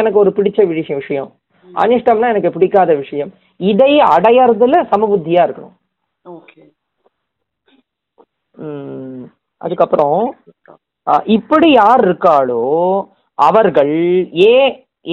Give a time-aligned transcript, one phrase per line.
[0.00, 1.28] எனக்கு ஒரு பிடிச்ச விஷயம் விஷயம்.
[1.68, 3.28] அனிஷ்டம்னா எனக்கு பிடிக்காத விஷயம்.
[3.70, 5.76] இதை அடையறதுல சமபுத்தியா இருக்கணும்.
[9.60, 10.22] அதுக்கப்புறம்
[11.36, 12.64] இப்படி யார் இருக்காளோ
[13.38, 13.94] அவர்கள்
[14.46, 14.56] ஏ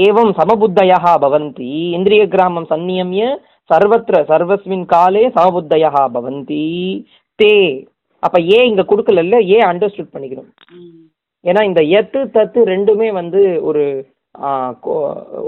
[0.06, 1.74] ஏவம் சமபுத்தயா பவந்தி.
[1.98, 3.26] இந்திரிய கிராமம் சந்நியமிய
[3.70, 6.66] சர்வத்திர சர்வஸ்மின் காலே சமபுத்தயா பவந்தி.
[7.40, 7.54] தே.
[8.24, 10.50] அப்ப ஏ இங்க கொடுக்கல ஏ அண்டர்ஸ்டுட் பண்ணிக்கணும்.
[11.46, 13.86] ஏன்னா இந்த எத்து தத்து ரெண்டுமே வந்து ஒரு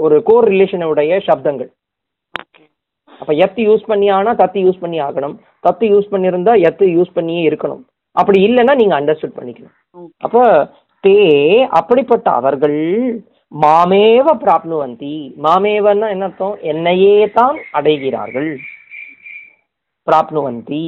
[0.04, 1.70] ஒரு கோர் ரிலேஷனுடைய சப்தங்கள்.
[3.20, 5.36] அப்ப எத்து யூஸ் பண்ணி ஆனா தத்து யூஸ் பண்ணி ஆகணும்.
[5.66, 7.82] தத்து யூஸ் பண்ணியிருந்தா எத்து யூஸ் பண்ணியே இருக்கணும்.
[8.20, 9.76] அப்படி இல்லைன்னா நீங்க அண்டர்ஸ்டுட் பண்ணிக்கணும்.
[10.26, 10.42] அப்ப
[11.04, 11.16] தே
[11.78, 12.78] அப்படிப்பட்ட அவர்கள்
[13.64, 15.14] மாமேவ பிராப்னுவந்தி.
[15.46, 16.56] மாமேவன்னா என்ன அர்த்தம்?
[16.72, 18.50] என்னையே தான் அடைகிறார்கள்.
[20.08, 20.86] பிராப்னுவந்தி.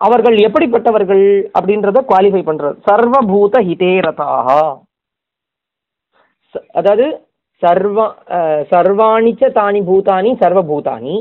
[0.00, 1.26] அவர்கள் எப்படிப்பட்டவர்கள்
[1.58, 4.48] அப்படின்றத குவாலிஃபை பண்றது சர்வபூத ஹிதேரதாக
[6.78, 7.06] அதாவது
[7.62, 7.98] சர்வ
[8.72, 11.14] சர்வாணிச்ச தானி பூதானி சர்வபூதானி.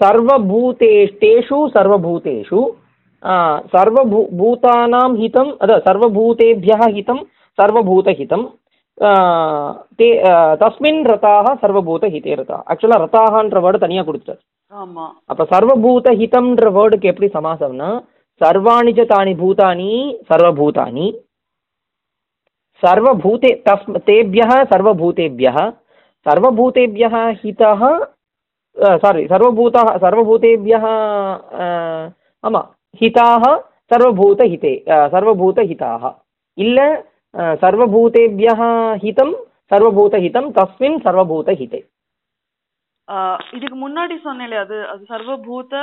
[0.00, 2.60] சர்வபூதேஷ்டேஷு சர்வபூதேஷு.
[3.74, 7.22] சர்வபூ பூதானாம் ஹிதம் அதாவது சர்வபூதேபியா ஹிதம்
[7.58, 8.46] சர்வபூதஹிதம்.
[9.98, 10.08] தே
[10.62, 12.58] தஸ்மின் ரதாக சர்வபூதஹிதே ரதா.
[12.70, 14.42] ஆக்சுவலாக ரதாகன்ற வேர்டு தனியாக கொடுத்துட்டார்.
[15.30, 17.90] அப்போ சர்வபூதஹிதம்ன்ற வேர்டுக்கு எப்படி சமாசம்னா
[18.40, 19.90] சர்வாணிச்ச தானி பூதானி
[20.30, 21.06] சர்வபூதானி.
[22.83, 25.57] சர்வபூதே தஸ் தேபியः सर्वभूतेभ्यः
[26.25, 27.81] सर्वभूतेभ्यः हितः
[28.99, 30.85] சாரி சர்வபூதः सर्वभूतेभ्यः
[32.43, 32.69] ஆமாம்
[33.01, 33.43] ஹிதாः
[33.91, 34.73] सर्वभूतहिते
[35.13, 36.03] सर्वभूतहिताः
[36.57, 36.79] இல்ல
[37.33, 38.61] அஹ், सर्वभूतेभ्यः
[39.03, 39.29] हितं
[39.71, 41.81] सर्वभूतहितं तस्मिन् सर्वभूतहिते
[43.07, 43.17] ஆ,
[43.57, 45.73] இதுக்கு முன்னாடி சொன்னேன் அது அது சர்வபூத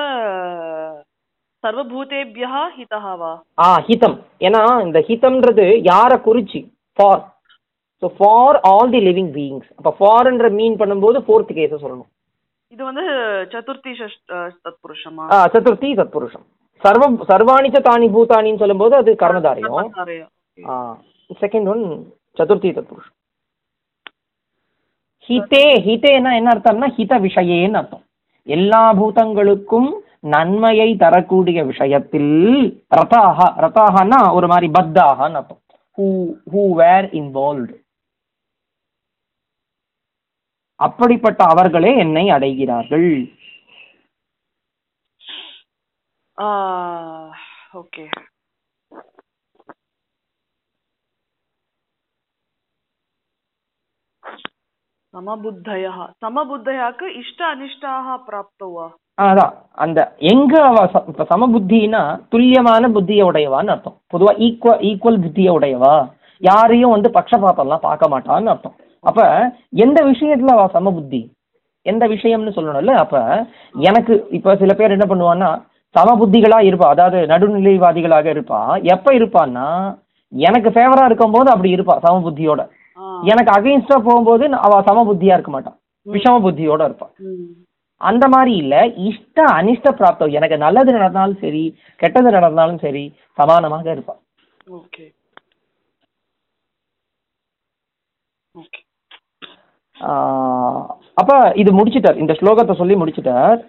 [1.65, 6.61] சர்வபூதேபியா ஹிதஹாவா ஆ ஹிதம் ஏன்னா இந்த ஹிதம்ன்றது யாரை குறிச்சு
[6.98, 7.22] For
[8.02, 12.10] so for all the living beings அப்போ ஃபார்ன்ற மீன் பண்ணும்போது ஃபோர்த் கேஸை சொல்லணும்.
[12.74, 13.04] இது வந்து
[13.54, 13.92] சதுர்த்தி
[15.36, 16.46] ஆ சதுர்த்தி சத்புருஷம்.
[16.84, 19.12] சர்வ சர்வாணிச்ச தானி பூதானின்னு சொல்லும்போது அது.
[20.58, 20.76] ஆ
[21.44, 21.84] செகண்ட் ஒன்
[22.40, 23.18] சதுர்த்தி தத்புருஷம்
[25.30, 28.06] ஹிதே ஹிதேனா என்ன அர்த்தம்னா ஹித விஷயேன்னு அர்த்தம்.
[28.48, 29.90] எல்லா பூதங்களுக்கும்
[30.34, 32.34] நன்மையை தரக்கூடிய விஷயத்தில்
[33.00, 35.62] ரதாக ரதாகனா ஒரு மாதிரி பத்தாகன்னு அர்த்தம்.
[35.98, 36.08] ஹூ
[36.54, 37.76] ஹூ வேர் இன்வால்வ்டு
[40.80, 43.10] அப்படிப்பட்ட அவர்களே என்னை அடைகிறார்கள்.
[46.38, 46.48] ஆ
[47.74, 48.06] ஓகே.
[55.14, 58.88] சமபுத்தயா சமபுத்தயாக்கு இஷ்ட அனிஷ்டாக பிராப்தவா?
[59.22, 59.52] அதான்.
[59.72, 63.98] அந்த எங்க அவ ச- இப்ப சமபுத்தினா துல்லியமான புத்தியை உடையவான்னு அர்த்தம்.
[64.14, 66.12] பொதுவா ஈக்குவல் ஈக்குவல் புத்தியை உடையவா?
[66.38, 68.76] யாரையும் வந்து பட்சபாத்தம்லாம் பார்க்க மாட்டான்னு அர்த்தம்.
[69.00, 71.32] அப்ப எந்த விஷயத்துல அவ சமபுத்தி?
[71.82, 72.88] எந்த விஷயம்னு சொல்லணும்ல?
[72.88, 75.62] அப்ப எனக்கு இப்ப சில பேர் என்ன பண்ணுவான்னா
[76.00, 76.84] சமபுத்திகளா இருப்பா.
[76.84, 78.84] அதாவது நடுநிலைவாதிகளாக இருப்பா.
[78.84, 79.98] எப்ப இருப்பான்னா
[80.28, 82.68] எனக்கு ஃபேவரா இருக்கும்போது அப்படி இருப்பா சமபுத்தியோட.
[83.22, 87.08] எனக்கு அகைன்ஸ்டா போகும்போது அவ சமபுத்தியா இருக்க மாட்டான் விஷம புத்தியோட இருப்பா.
[87.18, 87.70] ம்.
[88.10, 88.76] அந்த மாதிரி இல்ல.
[89.08, 90.36] இஷ்ட அனிஷ்ட பிராப்தம்.
[90.38, 91.64] எனக்கு நல்லது நடந்தாலும் சரி
[92.02, 93.04] கெட்டது நடந்தாலும் சரி
[93.40, 94.16] சமானமாக இருப்பா
[94.80, 95.06] ஓகே.
[98.56, 98.80] ஓகே.
[101.22, 102.22] அப்ப இது முடிச்சிட்டார்.
[102.24, 103.60] இந்த ஸ்லோகத்தை சொல்லி முடிச்சிட்டார்.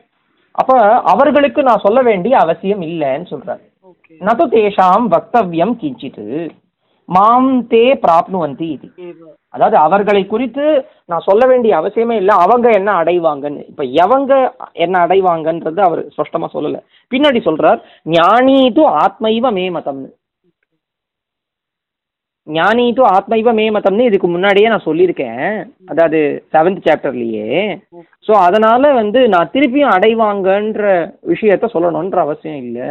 [0.55, 0.73] அப்ப
[1.13, 3.63] அவர்களுக்கு நான் சொல்ல வேண்டிய அவசியம் இல்லைன்னு சொல்றார்.
[3.91, 4.15] ஓகே.
[4.29, 6.27] நது தேஷாம் வக்தவ்யம் கிஞ்சித்து
[7.15, 8.89] மாம் தே பிராப்னுவந்தி இது.
[9.55, 10.65] அதாவது அவர்களை குறித்து
[11.11, 12.35] நான் சொல்ல வேண்டிய அவசியமே இல்லை.
[12.45, 13.63] அவங்க என்ன அடைவாங்கன்னு.
[13.73, 14.33] இப்ப எவங்க
[14.85, 16.81] என்ன அடைவாங்கன்றது அவர் ஸ்பஷ்டமா சொல்லல.
[17.13, 17.81] பின்னாடி சொல்றார்
[18.17, 20.11] ஞானீது ஆத்மைவ மே மதம்னு.
[22.47, 25.45] ஞானீது ஆத்மைவ மே மதம்னு இதுக்கு முன்னாடியே நான் சொல்லியிருக்கேன்.
[25.93, 26.21] அதாவது
[26.55, 27.51] செவன்த் சாப்டர்லயே
[28.27, 30.83] ஸோ அதனால வந்து நான் திருப்பியும் அடைவாங்கன்ற
[31.33, 32.89] விஷயத்த சொல்லணுன்ற அவசியம் இல்லை.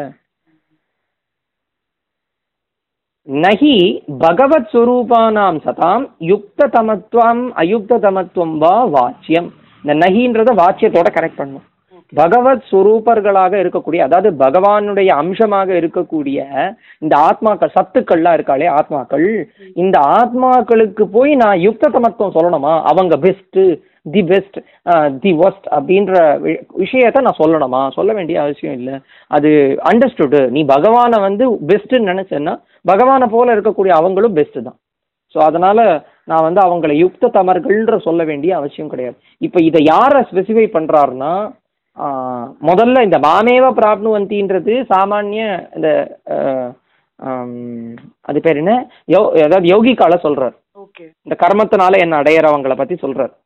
[3.28, 9.50] நகி பகவத் சுரூபானாம் சதாம் யுக்ததமத்துவம் அயுக்ததமத்துவம் வா வாச்சியம்.
[9.84, 11.64] இந்த நகின்றத வாச்சியத்தோட கனெக்ட் பண்ணும்.
[12.14, 16.48] பகவத் சுரூபர்களாக இருக்கக்கூடிய அதாவது பகவானுடைய அம்சமாக இருக்கக்கூடிய
[17.00, 19.46] இந்த ஆத்மாக்கள் சத்துக்கள்லாம் இருக்காளே ஆத்மாக்கள்.
[19.74, 22.82] இந்த ஆத்மாக்களுக்கு போய் நான் யுக்த தமத்துவம் சொல்லணுமா?
[22.82, 23.62] அவங்க best
[24.06, 24.58] the best
[25.24, 26.14] the worst அப்படின்ற
[26.44, 27.82] வி- விஷயத்த நான் சொல்லணுமா?
[27.92, 28.96] சொல்ல வேண்டிய அவசியம் இல்லை.
[29.32, 29.50] அது
[29.90, 32.54] அண்டர்ஸ்டுடு நீ பகவானை வந்து பெஸ்ட்டுன்னு நினைச்சேன்னா
[32.86, 34.78] பகவானை போல இருக்கக்கூடிய அவங்களும் பெஸ்ட் தான்.
[35.36, 35.80] ஸோ அதனால
[36.28, 39.18] நான் வந்து அவங்களை யுக்த தமர்கள்ன்ற சொல்ல வேண்டிய அவசியம் கிடையாது.
[39.42, 41.34] இப்போ இதை யாரை ஸ்பெசிஃபை பண்றாருன்னா
[41.98, 45.42] ஆஹ், முதல்ல இந்த மாமேவ பிராப்னுவந்தின்றது சாமானிய
[45.76, 45.88] இந்த
[48.26, 48.74] அது பேர் என்ன?
[49.08, 50.56] யோ அதாவது யோகிக்கால சொல்றார்.
[50.78, 51.06] ஓகே.
[51.26, 53.34] இந்த கர்மத்தினால என்ன அடையறவங்கள சொல்றாரு.
[53.34, 53.41] பக்தா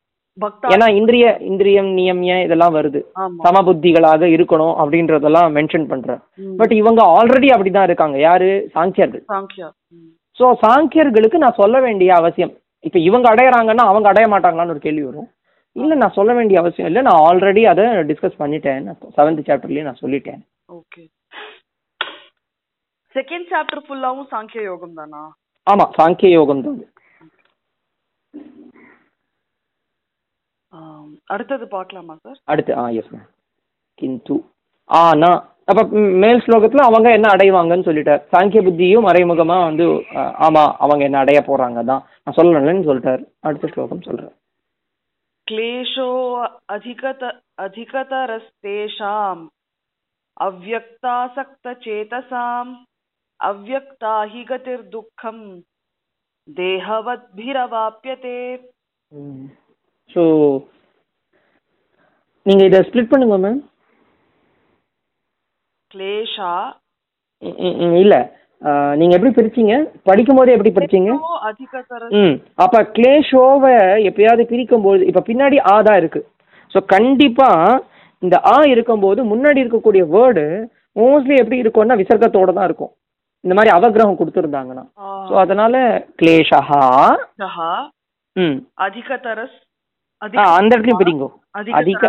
[0.73, 2.99] ஏன்னா இந்திரிய இந்திரியம் நியமிய இதெல்லாம் வருது?
[3.15, 3.41] ஆமா.
[3.45, 6.19] சமபுத்திகளாக இருக்கணும் அப்படின்றதெல்லாம் மென்ஷன் பண்றேன்.
[6.39, 6.55] ம்.
[6.57, 8.17] பட் இவங்க ஆல்ரெடி அப்படிதான் இருக்காங்க.
[8.25, 8.49] யாரு?
[8.75, 9.23] சாங்கியர்கள்.
[10.37, 12.53] ஸோ சாங்கியர்களுக்கு நான் சொல்ல வேண்டிய அவசியம்.
[12.83, 15.29] இப்போ இவங்க அடையறாங்கன்னா அவங்க அடைய மாட்டாங்களான்னு ஒரு கேள்வி வரும்.
[15.75, 17.01] இல்லை நான் சொல்ல வேண்டிய அவசியம் இல்லை.
[17.01, 18.83] நான் ஆல்ரெடி அதை டிஸ்கஸ் பண்ணிட்டேன்.
[19.17, 20.41] செவன்த் சாப்டர்லேயே நான் சொல்லிட்டேன்.
[20.77, 21.03] ஓகே.
[23.15, 25.23] செகண்ட் சாப்டர் ஃபுல்லாவும் சாங்கிய யோகம் தானா
[25.67, 26.85] ஆமாம் சாங்கிய யோகம் தான் இது.
[27.21, 27.31] ஆம்,
[31.30, 33.24] அடுத்தது பார்க்கலாமா சார் அடுத்து ஆ எஸ் மேம்
[33.98, 34.36] கிந்து
[34.90, 35.30] ஆனா
[35.68, 35.82] அப்போ
[36.22, 39.84] மேல் ஸ்லோகத்தில் அவங்க என்ன அடைவாங்கன்னு சொல்லிட்டார் சாங்கிய புத்தியும் மறைமுகமாக வந்து
[40.14, 40.16] ஆ,
[40.46, 44.34] ஆமா அவங்க என்ன அடைய போறாங்க தான் நான் சொல்லலன்னு சொல்லிட்டார் அடுத்த ஸ்லோகம் சொல்கிறேன்
[45.46, 46.08] क्लेशो
[46.68, 47.22] अधिकत
[47.58, 49.42] अधिकतरस्तेषाम्
[50.36, 52.72] अव्यक्तासक्तचेतसाम्
[53.40, 55.42] अव्यक्ता हि गतिर्दुःखम्
[56.48, 58.38] देहवद्भिरवाप्यते
[60.11, 60.23] ஸோ
[62.45, 63.61] நீங்கள் இதை ஸ்ப்ளிட் பண்ணுங்க மேம்
[65.91, 66.51] கிளேஷா
[68.01, 68.19] இல்லை.
[68.97, 69.73] நீங்கள் எப்படி பிரிச்சிங்க?
[70.09, 71.11] படிக்கும்போது எப்படி படிச்சீங்க
[72.19, 72.35] ம்.
[72.63, 73.73] அப்போ கிளேஷோவை
[74.09, 76.27] எப்பயாவது பிரிக்கும்போது இப்போ பின்னாடி ஆ தான் இருக்குது
[76.71, 77.81] ஸோ கண்டிப்பாக
[78.21, 80.45] இந்த ஆ இருக்கும்போது முன்னாடி இருக்கக்கூடிய வேர்டு
[80.95, 82.91] மோஸ்ட்லி எப்படி இருக்கும்னா விசர்க்கத்தோட தான் இருக்கும்.
[83.43, 84.85] இந்த மாதிரி அவக்கிரகம் கொடுத்துருந்தாங்கண்ணா
[85.27, 85.75] ஸோ அதனால
[86.19, 86.61] கிளேஷா
[88.35, 88.57] ம்.
[88.77, 89.57] அதிகதரஸ்
[90.25, 91.27] అందరికీ పెరిగో
[91.79, 92.03] అధిక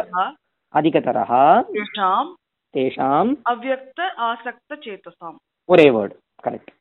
[0.74, 1.32] అధికతరహ
[1.68, 2.26] తేషాం
[2.74, 5.34] తేషాం అవ్యక్త ఆసక్త చేతసాం
[5.68, 6.14] ఒరే వర్డ్
[6.44, 6.72] కరెక్ట్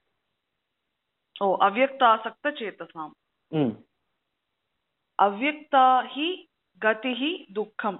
[1.41, 3.09] ఓ అవ్యక్త ఆసక్త చేతసాం
[5.19, 5.75] అవ్యక్త
[6.13, 6.27] హి
[6.81, 7.13] గతి
[7.57, 7.95] దుఃఖం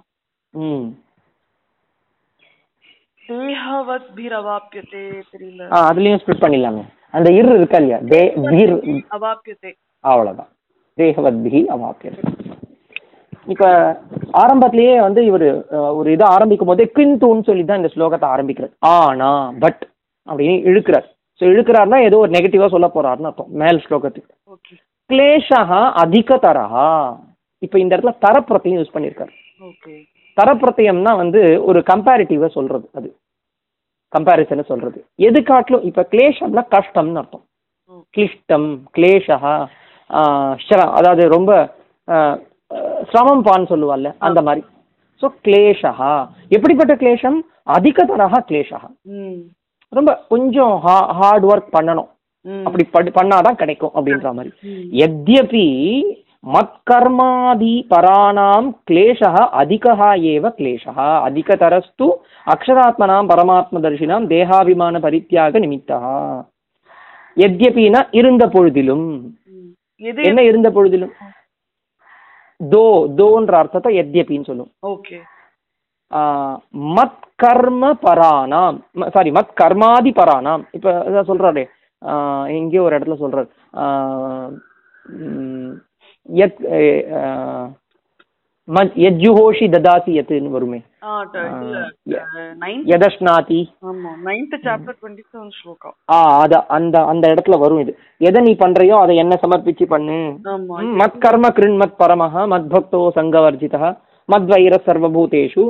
[3.24, 5.62] தேகவத்பிரவாப்பியதே தெரியல.
[5.86, 6.84] அதுலயும் ஸ்ப்ளிட் பண்ணிடலாமே
[7.14, 8.00] அந்த இர் இருக்கா இல்லையா?
[8.12, 8.74] தே பீர்
[9.18, 9.72] அவாப்பியதே
[10.04, 10.52] அவ்வளவுதான்.
[10.98, 12.24] தேகவத்பி அவாப்பியதே
[13.54, 13.68] இப்போ
[14.44, 15.48] ஆரம்பத்திலேயே வந்து இவர்
[16.00, 18.74] ஒரு இதை ஆரம்பிக்கும் போதே கிந்துன்னு சொல்லி தான் இந்த ஸ்லோகத்தை ஆரம்பிக்கிறார்.
[18.96, 19.30] ஆனா
[19.64, 19.82] பட்
[20.28, 21.08] அப்படின்னு இழுக்கிறார்.
[21.42, 24.32] ஸோ இழுக்கிறாருன்னா ஏதோ ஒரு நெகட்டிவாக சொல்ல போறாருன்னு அர்த்தம் மேல் ஸ்லோகத்துக்கு.
[25.10, 25.62] கிளேஷா
[26.04, 26.90] அதிகதரஹா.
[27.62, 29.34] இப்போ இந்த இடத்துல தரப்பிரத்தையும் யூஸ் பண்ணியிருக்காரு.
[29.62, 29.94] ஓகே
[30.38, 33.10] தரப்பிரத்தியம்னா வந்து ஒரு கம்பேரிட்டிவாக சொல்றது அது.
[34.14, 34.98] கம்பேரிசனை சொல்றது.
[35.28, 37.46] எது காட்டிலும் இப்போ கிளேஷம்னா கஷ்டம்னு அர்த்தம்.
[38.16, 39.38] கிளிஷ்டம் கிளேஷா
[40.66, 41.52] ஸ்ர- அதாவது ரொம்ப
[43.12, 44.64] சிரமம் பான்னு சொல்லுவாள்ல அந்த மாதிரி.
[45.22, 45.94] ஸோ கிளேஷா
[46.56, 47.38] எப்படிப்பட்ட கிளேஷம்?
[47.76, 48.80] அதிகதரக கிளேஷா
[49.94, 50.74] ரொம்ப கொஞ்சம்
[51.20, 52.10] ஹார்ட் ஒர்க் பண்ணணும்.
[52.68, 52.84] அப்படி
[53.18, 54.52] பண்ணாதான் கிடைக்கும் அப்படின்ற மாதிரி.
[55.06, 55.68] எத்யபி
[56.56, 59.32] மத்கர்மாதி பராணாம் கிளேஷா
[59.62, 62.08] அதிகா ஏவ கிளேஷா அதிகதரஸ்து
[62.54, 66.00] அக்ஷராத்மனாம் பரமாத்ம தரிசினாம் தேகாபிமான பரித்தியாக நிமித்தா
[67.38, 69.08] எத்யபினா இருந்த பொழுதிலும்.
[70.30, 71.16] என்ன இருந்த பொழுதிலும்?
[72.60, 72.84] தோ
[73.16, 74.72] தோன்ற அர்த்தத்தை எத்யபின்னு சொல்லும்.
[74.88, 75.18] ஓகே.
[76.96, 78.78] மத் கர்ம பராணாம்.
[79.10, 80.64] சாரி மத் கர்மாதி பராணாம்.
[80.72, 81.64] இப்போ இதான் சொல்றாரு.
[82.02, 83.18] ஆஹ், எங்கேயோ ஒரு இடத்துல
[83.84, 84.50] ஆஹ்,
[86.30, 86.66] மத்
[89.04, 90.80] யஜ்ஜுஹோஷி ததாசி யத்துன்னு வருமே.
[95.58, 97.92] ஸ்லோகா ஆ அத அந்த அந்த இடத்துல வரும் இது.
[98.22, 100.18] எதை நீ பண்றியோ அதை என்ன சமர்ப்பிச்சு பண்ணு.
[101.02, 103.90] மத் கர்ம கிருண்மத் பரமஹ மத் பக்தோ சங்கவர்ஜிதா
[104.30, 105.66] மத் வைர சர்வபூதேஷு.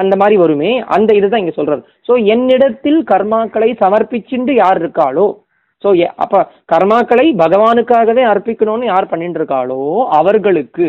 [0.00, 0.70] அந்த மாதிரி வருமே.
[0.96, 5.26] அந்த இதுதான் இங்க சொல்றாரு ஸோ என்னிடத்தில் கர்மாக்களை சமர்ப்பிச்சுண்டு யார் இருக்காளோ
[5.84, 5.88] ஸோ
[6.24, 6.36] அப்ப
[6.72, 9.80] கர்மாக்களை பகவானுக்காகவே அர்ப்பிக்கணும்னு யார் பண்ணிட்டு இருக்காளோ
[10.18, 10.86] அவர்களுக்கு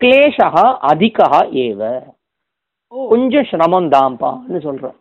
[0.00, 0.48] கிளேஷா
[0.90, 1.28] அதிகா
[1.64, 1.80] ஏவ
[2.92, 4.96] கொஞ்சம் சிரமம் தான்ப்பான்னு சொல்றோம்।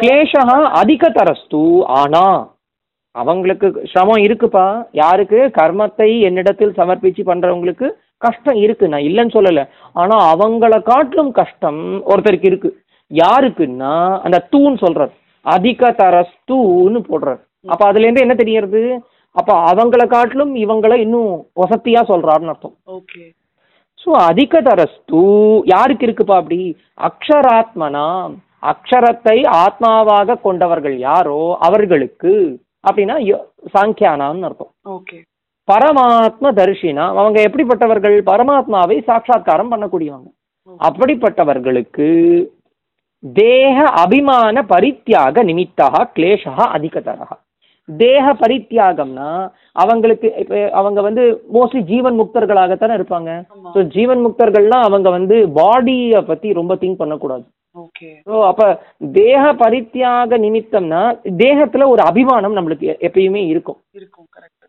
[0.00, 0.44] கிளேஷா
[0.80, 1.60] அதிகதரஸ்து
[2.00, 2.24] ஆனா
[3.14, 4.66] அவங்களுக்கு சிரமம் இருக்குப்பா.
[4.92, 5.38] யாருக்கு?
[5.58, 7.88] கர்மத்தை என்னிடத்தில் சமர்ப்பிச்சு பண்றவங்களுக்கு
[8.18, 8.84] கஷ்டம் இருக்கு.
[8.88, 9.62] நான் இல்லைன்னு சொல்லல.
[9.92, 12.70] ஆனா அவங்கள காட்டிலும் கஷ்டம் ஒருத்தருக்கு இருக்கு.
[13.10, 15.12] யாருக்குன்னா அந்த தூன்னு சொல்றார்.
[15.46, 17.40] அதிகதரஸ்தூன்னு போடுறார்.
[17.72, 18.82] அப்ப அதுல இருந்து என்ன தெரியறது
[19.36, 22.76] அப்ப அவங்கள காட்டிலும் இவங்கள இன்னும் வசதியா சொல்றாருன்னு அர்த்தம்.
[22.96, 23.22] ஓகே
[24.02, 25.20] ஸோ அதிகதரஸ்து
[25.72, 26.60] யாருக்கு இருக்குப்பா அப்படி?
[27.08, 28.06] அக்ஷராத்மனா?
[28.72, 32.32] அக்ஷரத்தை ஆத்மாவாக கொண்டவர்கள் யாரோ அவர்களுக்கு
[32.86, 33.16] அப்படின்னா
[33.74, 34.72] சாங்கியானான்னு அர்த்தம்.
[34.96, 35.18] ஓகே
[35.68, 38.16] பரமாத்ம தரிசினா அவங்க எப்படிப்பட்டவர்கள்?
[38.30, 40.30] பரமாத்மாவை சாட்சாத்காரம் பண்ணக்கூடியவங்க.
[40.88, 42.08] அப்படிப்பட்டவர்களுக்கு
[43.22, 47.28] தேக அபிமான பரித்தியாக நிமித்தா கிளேஷா அதிகதரா
[47.88, 49.30] தேக பரித்தியாகம்னா
[49.82, 51.22] அவங்களுக்கு இப்போ அவங்க வந்து
[51.56, 53.30] மோஸ்ட்லி ஜீவன் முக்தர்களாகத்தானே இருப்பாங்க.
[53.74, 57.44] ஸோ ஜீவன் முக்தர்கள்னா அவங்க வந்து பாடியை பத்தி ரொம்ப திங்க் பண்ணக்கூடாது.
[57.76, 58.08] ஓகே.
[58.28, 58.62] ஸோ அப்ப
[59.18, 61.02] தேக பரித்தியாக நிமித்தம்னா
[61.42, 63.78] தேகத்துல ஒரு அபிமானம் நம்மளுக்கு எப்பயுமே இருக்கும்.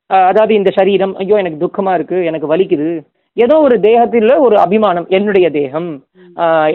[0.10, 2.89] அதாவது இந்த சரீரம் ஐயோ எனக்கு துக்கமா இருக்கு எனக்கு வலிக்குது
[3.37, 5.89] ஏதோ ஒரு தேகத்தில் ஒரு அபிமானம் என்னுடைய தேகம்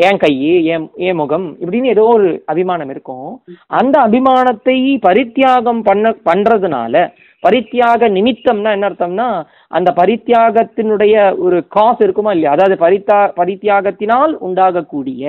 [0.08, 0.32] என் கை
[0.74, 3.30] என் என் முகம் இப்படின்னு ஏதோ ஒரு அபிமானம் இருக்கும்.
[3.80, 7.04] அந்த அபிமானத்தை பரித்தியாகம் பண்ண பண்றதுனால
[7.42, 9.26] பரித்தியாக நிமித்தம்னா என்ன அர்த்தம்னா
[9.76, 12.54] அந்த பரித்தியாகத்தினுடைய ஒரு காசு இருக்குமா இல்லையா?
[12.56, 15.24] அதாவது பரித்தா பரித்தியாகத்தினால் உண்டாகக்கூடிய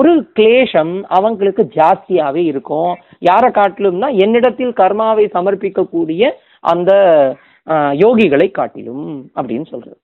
[0.00, 2.92] ஒரு கிளேஷம் அவங்களுக்கு ஜாஸ்தியாவே இருக்கும்.
[3.30, 6.32] யாரை காட்டிலும்னா என்னிடத்தில் கர்மாவை சமர்ப்பிக்கக்கூடிய
[6.72, 6.92] அந்த
[8.04, 10.00] யோகிகளை காட்டிலும் அப்படின்னு சொல்றாரு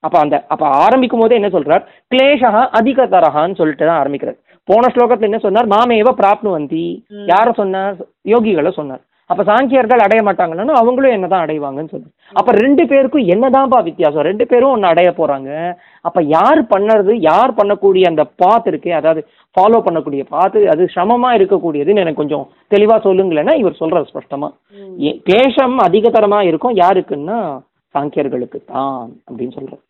[0.00, 1.84] அப்ப அந்த அப்ப ஆரம்பிக்கும் போதே என்ன சொல்றார்?
[2.14, 4.36] கிளேஷா அதிக தரகான்னு சொல்லிட்டு தான் ஆரம்பிக்கிறார்.
[4.64, 5.68] போன ஸ்லோகத்துல என்ன சொன்னார்?
[5.68, 7.06] மாமேவ பிராப்னுவந்தி.
[7.08, 7.26] ம்.
[7.26, 9.00] யார சொன்னார் யோகிகளை சொன்னார்.
[9.26, 12.10] அப்ப சாங்கியர்கள் அடைய மாட்டாங்கன்னா அவங்களும் என்னதான் அடைவாங்கன்னு சொன்னார்.
[12.32, 14.22] அப்ப ரெண்டு பேருக்கும் என்னதான்ப்பா வித்தியாசம்?
[14.22, 15.74] ரெண்டு பேரும் ஒன்னு அடைய போறாங்க.
[16.00, 17.12] அப்ப யார் பண்ணறது?
[17.14, 22.98] யார் பண்ணக்கூடிய அந்த பாத் இருக்கு அதாவது ஃபாலோ பண்ணக்கூடிய பாத்து அது சிரமமா இருக்கக்கூடியதுன்னு எனக்கு கொஞ்சம் தெளிவா
[23.06, 24.54] சொல்லுங்களேன்னா இவர் சொல்றாரு ஸ்பஷ்டமா.
[24.70, 25.02] ம்.
[25.02, 26.74] ஏ- கிளேஷம் அதிகதரமா இருக்கும்.
[26.74, 27.68] யாருக்குன்னா?
[27.98, 29.80] சாங்கியர்களுக்கு தான் அப்படின்னு சொல்றார்.
[29.82, 29.89] ஆஹ்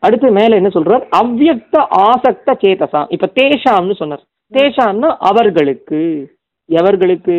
[0.00, 1.04] அடுத்து மேல என்ன சொல்றார்?
[1.16, 1.76] அவ்யக்த
[2.06, 4.22] ஆசக்த சேதசா இப்ப தேஷாம்னு சொன்னார்.
[4.52, 6.00] தேஷாம்னா அவர்களுக்கு.
[6.68, 7.36] எவர்களுக்கு?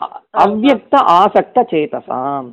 [0.00, 2.48] அ- அவ்யக்த ஆசக்த சேதசாம்.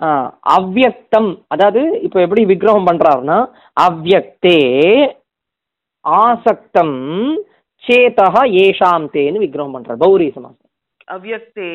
[0.00, 3.38] ஆஹ் அவ்யக்தம் அதாவது இப்ப எப்படி விக்கிரகம் பண்றாருன்னா
[3.80, 4.58] அவ்யக்தே
[6.04, 6.96] ஆசக்தம்
[7.84, 8.28] சேதா
[8.62, 9.96] ஏஷாம் தேன்னு விக்கிரகம் பண்றார்.
[9.96, 10.70] பௌரி சமாசம்.
[11.10, 11.70] அவ்யக்தே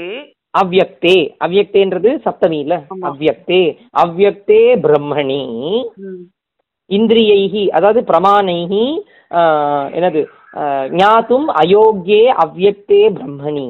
[0.55, 2.75] அவ்யக்தே அவ்யக்தேன்றது சப்தமி இல்ல.
[3.09, 3.61] அவ்யக்தே
[4.03, 5.41] அவ்யக்தே பிரம்மணி.
[6.03, 6.23] ம்.
[6.89, 8.85] இந்திரியைஹி அதாவது பிரமாணைஹி
[9.31, 10.19] ஆஹ், என்னது
[10.95, 13.69] ஞாத்தும் அயோக்கியே அவ்யக்தே பிரம்மணி.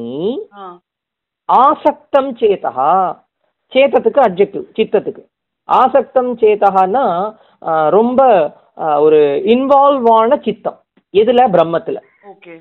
[1.49, 2.89] ஆசக்தம் சேதா
[3.71, 5.23] சேதத்துக்கு அப்ஜெக்டிவ் சித்தத்துக்கு.
[5.69, 7.05] ஆசக்தம் சேதகான்னா
[7.63, 8.21] ஆஹ், ரொம்ப
[9.01, 9.19] ஒரு
[9.53, 10.77] இன்வால்வ் ஆன சித்தம்.
[11.13, 11.41] எதுல?
[11.47, 11.97] பிரம்மத்துல.
[12.31, 12.53] ஓகே.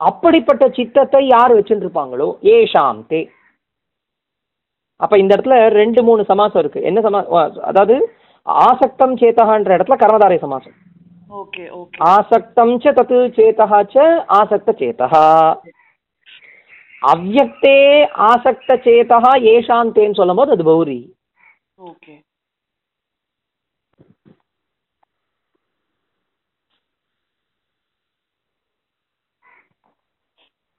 [0.00, 3.20] அப்படிப்பட்ட சித்தத்தை யார் வச்சுட்டு இருப்பாங்களோ ஏஷாம் தே
[5.00, 6.80] அப்ப இந்த இடத்துல ரெண்டு மூணு சமாசம் இருக்கு.
[6.82, 7.20] என்ன சமா
[7.70, 7.96] அதாவது
[8.66, 10.76] ஆசக்தம் சேத்தகான்ற இடத்துல கர்மதாரை சமாசம்.
[11.30, 11.98] Okay okay.
[12.12, 14.06] ஆசக்தம் ச தத்து சேத்தகா ச
[14.38, 15.24] ஆசக்த சேத்தகா.
[17.02, 17.76] அவ்யக்தே
[18.30, 21.00] ஆசக்த சேத்தகா ஏஷாம் தேன்னு சொல்லும் போது அது பௌரி.
[21.88, 22.14] ஓகே.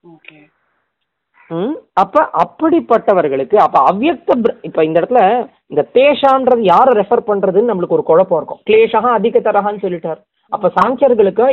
[0.03, 0.39] ஓகே.
[1.51, 5.21] ம் அப்ப அப்படிப்பட்டவர்களுக்கு அப்ப அவ்யக்த பிர- இப்ப இந்த இடத்துல
[5.71, 8.59] இந்த தேஷான்றது யாரை ரெஃபர் பண்றதுன்னு நம்மளுக்கு ஒரு குழப்பம் இருக்கும்.
[8.67, 10.19] கிளேஷா அதிக தரகான்னு சொல்லிட்டார்.
[10.51, 11.47] அப்ப சாங்கியர்களுக்கா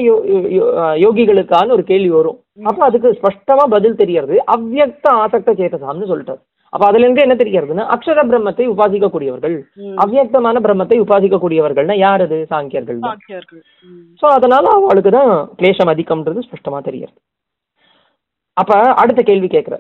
[1.05, 2.39] யோகிகளுக்கான்னு ஒரு கேள்வி வரும்.
[2.65, 6.41] அப்ப அதுக்கு ஸ்பஷ்டமா பதில் தெரியறது அவ்யக்த ஆசக்த சேதசாம்னு சொல்லிட்டார்.
[6.73, 9.57] அப்ப அதுல இருந்து என்ன தெரியறதுன்னா அக்ஷர பிரம்மத்தை உபாசிக்கக்கூடியவர்கள்.
[9.83, 9.97] ம்.
[10.05, 12.99] அவ்யக்தமான பிரம்மத்தை உபாசிக்கக்கூடியவர்கள்னா யார் அது சாங்கியர்கள்.
[14.23, 17.15] ஸோ அதனால அவளுக்கு தான் கிளேஷம் அதிகம்ன்றது ஸ்பஷ்டமா தெரியுது
[18.57, 18.73] அப்ப
[19.03, 19.77] அடுத்த கேள்வி கேட்குற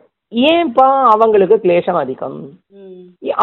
[0.52, 2.38] ஏன்பா அவங்களுக்கு கிளேஷம் அதிகம்?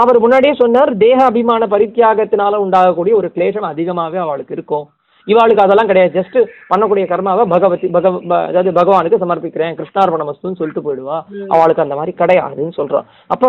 [0.01, 4.85] அவர் முன்னாடியே சொன்னார் தேக அபிமான பரித்தியாகத்தினால உண்டாகக்கூடிய ஒரு கிளேஷம் அதிகமாகவே அவளுக்கு இருக்கும்.
[5.27, 6.11] இவாளுக்கு அதெல்லாம் கிடையாது.
[6.17, 6.37] ஜஸ்ட்
[6.71, 8.17] பண்ணக்கூடிய கர்மாவை பகவதி பகவ
[8.49, 9.77] அதாவது பகவானுக்கு சமர்ப்பிக்கிறேன்.
[9.79, 11.17] கிருஷ்ணார்பணமஸ்துன்னு சொல்லிட்டு போயிடுவா.
[11.55, 13.01] அவளுக்கு அந்த மாதிரி கிடையாதுன்னு சொல்றா
[13.35, 13.45] அப்ப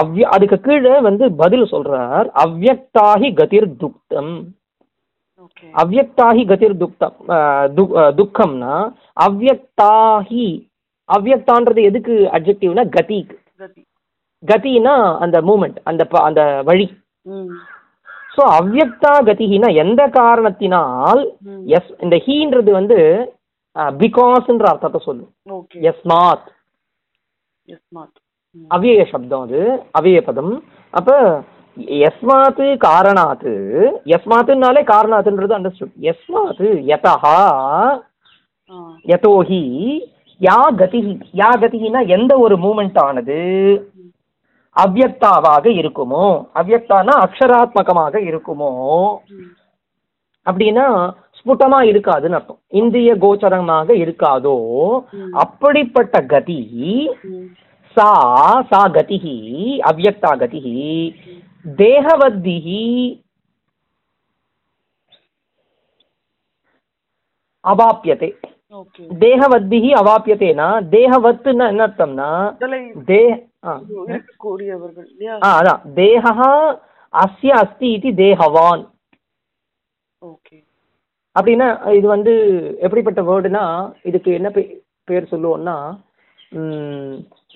[0.00, 4.32] அவ்ய அதுக்கு கீழே வந்து பதில் சொல்றார் அவ்யக்தாகி கதிர் துக்தம்
[5.44, 7.16] ஓகே அவ்யக்தாகி கதிர் துக்தம்
[8.20, 8.74] துக்கம்னா
[9.26, 10.48] அவ்யக்தாகி
[11.10, 13.36] அவ்யக்தான்றது எதுக்கு அப்ஜெக்டிவ்னா கதிக்கு.
[13.60, 13.82] கதி.
[14.42, 16.86] கதினா அந்த மூமெண்ட் அந்த அந்த வழி.
[18.34, 21.22] ஸோ அவ்யக்தா கதிகினா எந்த காரணத்தினால்
[21.76, 22.98] எஸ் இந்த ஹீன்றது வந்து
[23.98, 25.30] பிகாஸ்ன்ற அர்த்தத்தை சொல்லும்.
[25.90, 26.46] எஸ்மாத்
[28.70, 29.60] அவ்யய சப்தம் அது
[29.98, 30.52] அவ்யய பதம்.
[30.94, 31.10] அப்ப
[32.06, 33.52] எஸ்மாத்து காரணாத்து
[34.14, 37.14] எஸ்மாத்துனாலே காரணாத்துன்றது அண்டர்ஸ்டுட் எஸ்மாத்து யதா
[39.04, 39.62] யதோஹி.
[40.40, 43.40] யா கதிகி யா கதிகினா எந்த ஒரு மூமெண்ட் ஆனது?
[44.76, 46.26] அவ்யக்தாவாக இருக்குமோ?
[46.54, 48.70] அவ்யக்தானா அக்ஷராத்மகமாக இருக்குமோ?
[50.46, 50.86] அப்படின்னா
[51.38, 52.60] ஸ்புட்டமா இருக்காதுன்னு அர்த்தம்.
[52.70, 54.56] இந்திய கோச்சரமாக இருக்காதோ?
[55.32, 56.60] அப்படிப்பட்ட கதி
[57.96, 58.10] சா
[58.70, 59.36] சா கதிகி
[59.90, 60.76] அவ்யக்தா கதிகி
[61.78, 62.82] தேகவத்திகி
[67.64, 68.30] அவாப்பியதே
[68.74, 73.22] ஓகே தேகவத்திஹி அவாப்பியதேனா தேகவத்துன்னா என்ன அர்த்தம்னா உடலை தே
[73.64, 73.72] ஆ.
[75.50, 75.80] அதான்.
[75.94, 76.50] தேகா
[77.14, 78.82] அஸ்ய அஸ்தி இது தேகவான்.
[80.22, 80.56] ஓகே
[81.36, 82.32] அப்படின்னா இது வந்து
[82.80, 83.64] எப்படிப்பட்ட வேர்டுனா
[84.02, 84.48] இதுக்கு என்ன
[85.08, 85.76] பேர் சொல்லுவோம்னா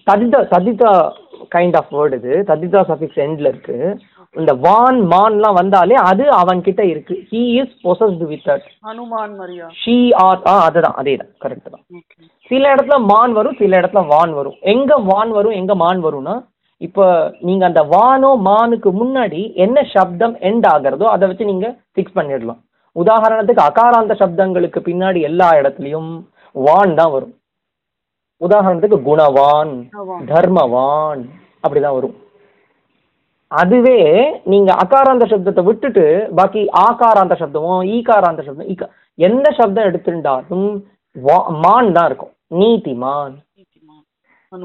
[0.06, 0.90] ததித ததிதா
[1.54, 2.34] கைண்ட் ஆஃப் வேர்டு இது.
[2.50, 3.76] ததிதா சஃபிக்ஸ் எண்டில் இருக்கு.
[4.40, 7.14] இந்த வான் மான்லாம் வந்தாலே அது அவன் கிட்ட இருக்கு.
[7.30, 11.30] He is possessed with that Hanuman Maria she are ஆ அதுதான் அதே தான்.
[11.44, 11.84] கரெக்ட் தான்
[12.50, 14.56] சில இடத்துல மான் வரும் சில இடத்துல வான் வரும்.
[14.72, 16.34] எங்க வான் வரும் எங்க மான் வரும்னா
[16.80, 17.04] இப்போ
[17.48, 22.60] நீங்க அந்த வானோ மானுக்கு முன்னாடி என்ன சப்தம் எண்ட் ஆகிறதோ அதை வச்சு நீங்க ஃபிக்ஸ் பண்ணிடலாம்.
[22.96, 26.10] உதாரணத்துக்கு அகாராந்த சப்தங்களுக்கு பின்னாடி எல்லா இடத்துலயும்
[26.54, 27.34] வான் தான் வரும்.
[28.40, 29.72] உதாரணத்துக்கு குணவான்.
[30.32, 31.22] தர்மவான்
[31.64, 32.16] அப்படிதான் வரும்.
[33.60, 33.98] அதுவே
[34.52, 36.04] நீங்க அகாராந்த சப்தத்தை விட்டுட்டு
[36.38, 38.86] பாக்கி ஆகாராந்த சப்தமோ ஈகாராந்த சப்தம் ஈகா
[39.18, 40.68] எந்த சப்தம் எடுத்திருந்தாலும்
[41.64, 42.32] மான் தான் இருக்கும்.
[42.60, 43.34] நீதிமான்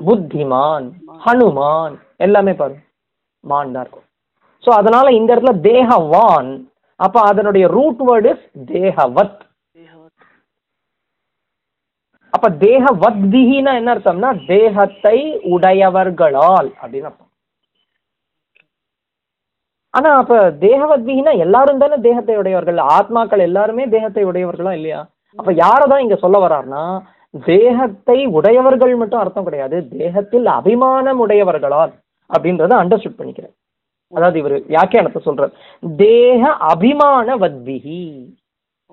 [0.07, 0.87] புத்திமான்
[1.25, 2.81] ஹனுமான் எல்லாமே பாருங்க
[3.43, 4.07] மான் தான் இருக்கும்.
[4.63, 6.49] ஸோ அதனால இந்த இடத்துல தேகவான்
[6.99, 9.39] அப்ப அதனுடைய ரூட் வேர்டு இஸ் தேகவத்.
[12.33, 15.17] அப்ப தேகவத்பிகினா என்ன அர்த்தம்னா தேகத்தை
[15.55, 17.28] உடையவர்களால் அப்படின்னு அர்த்தம்.
[19.93, 22.79] ஆனா அப்ப தேகவத்பிகினா எல்லாரும் தானே தேகத்தை உடையவர்கள்?
[22.97, 24.99] ஆத்மாக்கள் எல்லாருமே தேகத்தை உடையவர்களா இல்லையா?
[25.39, 26.83] அப்ப யாரதான் இங்க சொல்ல வர்றாருன்னா
[27.33, 29.77] தேகத்தை உடையவர்கள் மட்டும் அர்த்தம் கிடையாது.
[29.97, 31.93] தேகத்தில் அபிமானம் உடையவர்களால்
[32.29, 33.55] அப்படின்றத அண்டர்ஸ்டுட் பண்ணிக்கிறேன்.
[34.13, 35.51] அதாவது இவர் வியாக்கியானத்தை சொல்றார்.
[36.03, 37.99] தேக அபிமான வத்பிகி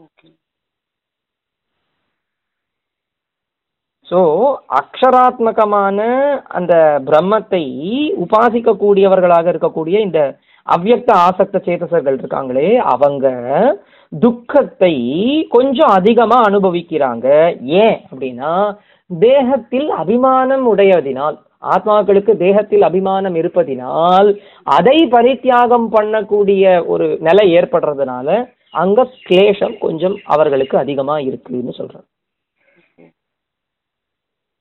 [0.04, 0.28] ஓகே.
[4.08, 4.18] ஸோ
[4.80, 6.00] அக்ஷராத்மகமான
[6.58, 6.74] அந்த
[7.08, 7.64] பிரம்மத்தை
[8.24, 10.20] உபாசிக்க கூடியவர்களாக இருக்கக்கூடிய இந்த
[10.74, 13.26] அவ்யக்த ஆசக்த சேதசர்கள் இருக்காங்களே அவங்க
[14.12, 14.94] துக்கத்தை
[15.56, 17.26] கொஞ்சம் அதிகமா அனுபவிக்கிறாங்க.
[17.84, 18.52] ஏன் அப்படின்னா
[19.10, 21.36] தேகத்தில் அபிமானம் உடையதினால்
[21.74, 24.28] ஆத்மாக்களுக்கு தேகத்தில் அபிமானம் இருப்பதினால்
[24.76, 28.28] அதை பரித்தியாகம் பண்ணக்கூடிய ஒரு நிலை ஏற்படுறதுனால
[28.82, 32.08] அங்க கிளேஷம் கொஞ்சம் அவர்களுக்கு அதிகமா இருக்குன்னு சொல்றாங்க.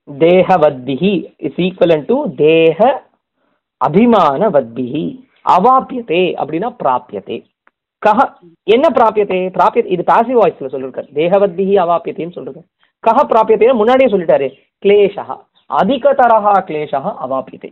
[0.07, 1.13] தேகவத்பிகி
[1.47, 2.79] இஸ் ஈக்குவலன் டு தேக
[3.81, 5.05] அபிமானவத்பிகி
[5.45, 7.37] அவாப்பியதே அப்படின்னா பிராப்பியதே
[8.01, 8.19] கஹ
[8.67, 11.09] என்ன பிராப்பியதே பிராப்பிய இது பாசிவ் வாய்ஸ்ல சொல்லிருக்காரு.
[11.15, 12.67] தேகவத்பிகி அவாப்பியதேன்னு சொல்லிருக்காரு.
[13.03, 14.47] கஹ பிராப்பியதே முன்னாடியே சொல்லிட்டாரு.
[14.83, 15.25] கிளேஷா
[15.69, 17.69] அதிகதரஹா கிளேஷா அவாப்பியதே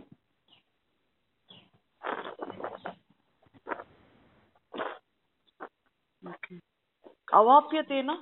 [7.32, 8.14] அவாப்பியத்தேனா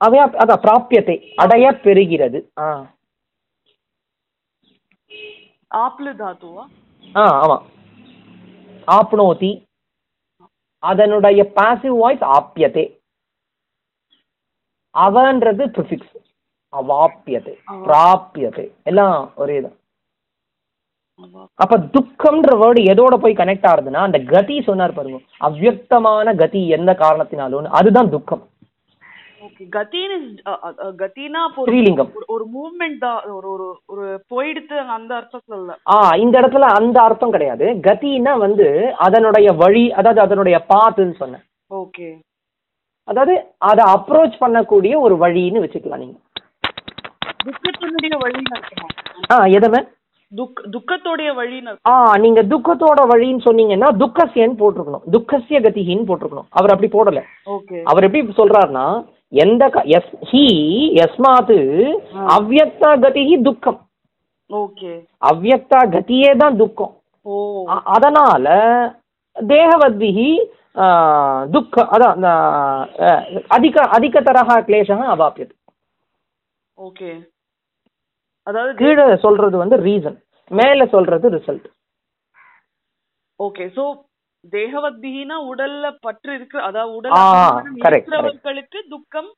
[0.00, 2.38] அவையா அதான் பிராப்பியத்தை அடைய பெறுகிறது.
[2.60, 2.68] ஆ.
[5.70, 6.64] ஆப்ல தாத்துவா
[7.14, 7.64] ஆ ஆமாம்
[8.98, 9.52] ஆப்னோதி.
[10.82, 12.84] அதனுடைய பாசிவ் வாய்ஸ் ஆப்பியதே
[14.94, 16.16] அவன்றது ப்ரிஃபிக்ஸ்
[16.72, 17.54] அவாப்பியதே
[17.86, 19.76] பிராப்பியதே எல்லாம் ஒரே தான்.
[21.22, 25.18] அவா அப்ப துக்கம்ன்ற வேர்டு எதோட போய் கனெக்ட் ஆகுதுன்னா அந்த கதி சொன்னார் பாருங்க
[25.48, 28.42] அவ்யக்தமான கதி எந்த காரணத்தினாலும் அதுதான் துக்கம்.
[29.70, 32.10] கத்தினா அப்போ ஒரு- ஸ்ரீலிங்கம்.
[32.28, 33.24] ஒரு- மூவ்மெண்ட் தான்.
[33.24, 37.66] ஒரு ஒரு ஒரு போயிடுத்து அந்த அர்த்தத்துல இல்ல ஆ இந்த இடத்துல அந்த அர்த்தம் கிடையாது.
[37.66, 41.42] கதின்னா வந்து அதனுடைய வழி அதாவது அதனுடைய பாத்துன்னு சொன்னேன்.
[41.74, 42.18] ஓகே.
[43.04, 46.18] அதாவது அதை அப்ரோச் பண்ணக்கூடிய ஒரு வழின்னு வச்சுக்கலாம் நீங்க.
[47.44, 49.84] துக்கத்தினுடைய வழின்னு ஆ எதமே
[50.36, 55.00] துக் துக்கத்தோடைய வழின்னு ஆ நீங்க துக்கத்தோட வழின்னு சொன்னீங்கன்னா துக்கசியன்னு போட்டிருக்கணும்.
[55.12, 56.46] துக்கசிய கதிகின்னு போட்டிருக்கணும்.
[56.50, 57.22] அவர் அப்படி போடல.
[57.46, 57.82] ஓகே.
[57.82, 59.64] அவர் எப்படி சொல்றாருன்னா எந்த
[59.98, 60.44] எஸ் ஹி
[61.04, 61.58] எஸ்மாத்து
[62.36, 63.78] அவ்யக்தா கதிகி துக்கம்.
[64.50, 64.90] ஓகே.
[65.30, 66.94] அவ்யக்தா கதியே தான் துக்கம்.
[67.96, 68.46] அதனால
[69.36, 70.30] தேகவத்பிகி
[71.54, 72.24] துக்க அதான்
[73.56, 75.54] அதிக அதிகதரஹா கிளேஷா அவாப்பியது
[76.78, 77.10] ஓகே.
[78.46, 80.18] அதாவது கீழே சொல்றது வந்து ரீசன்
[80.50, 81.68] மேல சொல்றது ரிசல்ட்
[83.40, 83.64] ஓகே.
[83.76, 83.84] சோ
[84.50, 89.30] தேகவத்பிகினா உடல்ல பற்று இருக்கு அதாவது உடல் ஆ, அபிமானம் correct, இருக்கிறவர்களுக்கு துக்கம்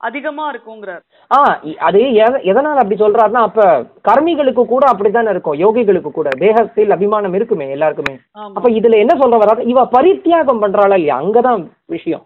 [0.00, 1.02] அதிகமா இருக்குங்கிறார்.
[1.32, 6.28] ஆ அது எத- எதனால அப்படி சொல்றாருன்னா அப்ப கர்மிகளுக்கு கூட அப்படித்தானே இருக்கும் யோகிகளுக்கு கூட.
[6.38, 8.18] தேகத்தில் அபிமானம் இருக்குமே எல்லாருக்குமே.
[8.30, 11.22] அப்ப இதுல என்ன சொல்ற வர்றாரு இவ பரித்தியாகம் பண்றாளா இல்லையா?
[11.22, 12.24] அங்கதான் விஷயம்.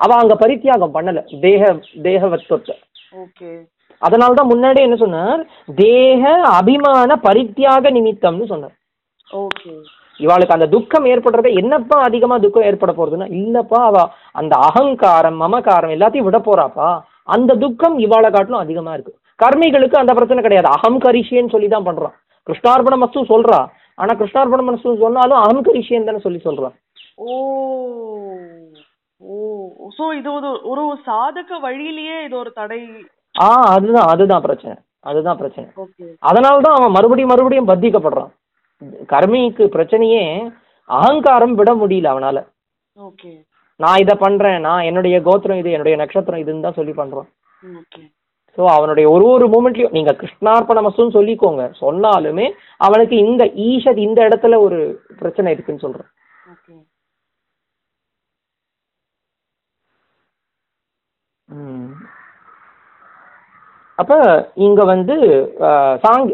[0.00, 2.76] அவ அங்க பரித்தியாகம் பண்ணல தேக தேகவத்துவத்தை
[3.14, 3.50] ஓகே.
[3.98, 5.40] அதனால தான் முன்னாடி என்ன சொன்னார்?
[5.74, 8.76] தேக அபிமான பரித்தியாக நிமித்தம்னு சொன்னார்.
[9.30, 9.72] ஓகே.
[10.24, 14.04] இவாளுக்கு அந்த துக்கம் ஏற்படுறத என்னப்பா அதிகமா துக்கம் ஏற்பட போறதுன்னா இல்லப்பா அவ
[14.40, 16.88] அந்த அகங்காரம் மமகாரம் எல்லாத்தையும் விட போறாப்பா.
[17.34, 19.12] அந்த துக்கம் இவாளை காட்டிலும் அதிகமா இருக்கு.
[19.42, 20.68] கர்மிகளுக்கு அந்த பிரச்சனை கிடையாது.
[20.76, 22.14] அகம் கரிஷியன்னு சொல்லி தான் பண்றான்
[22.46, 23.60] கிருஷ்ணார்பண மஸ்து சொல்றா.
[24.00, 26.74] ஆனா கிருஷ்ணார்பண மஸ்து சொன்னாலும் அகம் கரிஷியன் தானே சொல்லி சொல்றான்.
[27.24, 27.30] ஓ
[29.20, 32.80] ஓ சோ இது ஒரு ஒரு சாதக வழியிலேயே இது ஒரு தடை.
[33.34, 34.74] ஆ அதுதான் அதுதான் பிரச்சனை.
[35.10, 35.66] அதுதான் பிரச்சனை.
[36.30, 38.30] அதனால தான் அவன் மறுபடியும் மறுபடியும் பத்திக்கப்படுறான்.
[39.12, 40.24] கர்மிக்கு பிரச்சனையே
[40.90, 42.38] அகங்காரம் விட முடியல அவனால.
[42.98, 43.32] ஓகே.
[43.80, 47.28] நான் இதை பண்றேன் நான் என்னுடைய கோத்திரம் இது என்னுடைய நட்சத்திரம் இதுன்னு தான் சொல்லி பண்றான்
[47.80, 48.02] ஓகே.
[48.58, 51.64] ஸோ அவனுடைய ஒரு ஒரு மூமெண்ட்லயும் நீங்க கிருஷ்ணார்ப்பணமசுன்னு சொல்லிக்கோங்க.
[51.82, 52.46] சொன்னாலுமே
[52.86, 54.78] அவனுக்கு இந்த ஈஷத் இந்த இடத்துல ஒரு
[55.20, 56.10] பிரச்சனை இருக்குன்னு சொல்றேன்.
[63.98, 64.14] அப்ப
[64.66, 65.14] இங்க வந்து
[66.04, 66.28] சாங்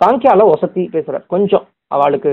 [0.00, 1.66] சாங்கியால ஒசத்தி பேசுற கொஞ்சம்.
[1.90, 2.32] அவளுக்கு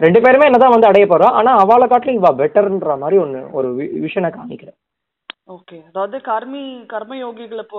[0.00, 3.68] ரெண்டு பேருமே என்னதான் வந்து அடைய போறோம் ஆனா அவளை காட்டிலும் இவ பெட்டர்ன்ற மாதிரி ஒண்ணு ஒரு
[4.04, 4.78] விஷனை காமிக்கிறேன்
[5.54, 7.78] ஓகே அதாவது கர்மி கர்ம யோகிகளை போ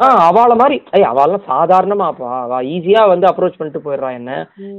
[0.00, 4.32] ஆ அவளை மாதிரி ஐய் அவள்லாம் சாதாரணமாப்பா அவ ஈஸியா வந்து அப்ரோச் பண்ணிட்டு போயிடுறா என்ன?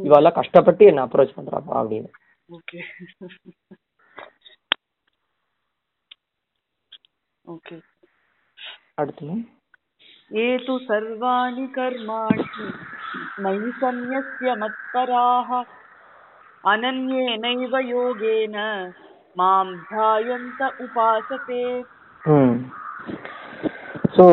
[0.05, 2.09] இவெல்லாம் கஷ்டப்பட்டு என்ன அப்ரோச் பண்றாப்பா அப்படின்னு.
[2.49, 2.79] ஓகே
[7.45, 7.75] ஓகே
[8.97, 9.35] அடுத்து
[10.30, 12.44] ये तु सर्वाणि कर्माणि
[13.42, 15.50] मयि सन्न्यस्य मत्पराः
[16.64, 18.56] अनन्येनैव योगेन
[19.36, 21.62] मां ध्यायन्त उपासते
[22.20, 22.56] ம்
[24.16, 24.24] ஸோ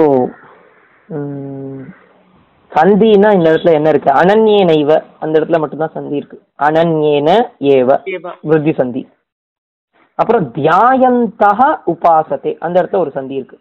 [2.72, 6.38] சந்தின்னா இந்த இடத்துல என்ன இருக்கு அனன்யேன இவ அந்த இடத்துல மட்டும்தான் சந்தி இருக்கு
[6.68, 7.30] அனன்யேன
[7.72, 9.02] ஏவ एव விருத்தி சந்தி
[10.20, 11.60] அப்புறம் தியாயந்தக
[11.94, 13.58] உபாசத்தை அந்த இடத்துல ஒரு சந்தி இருக்கு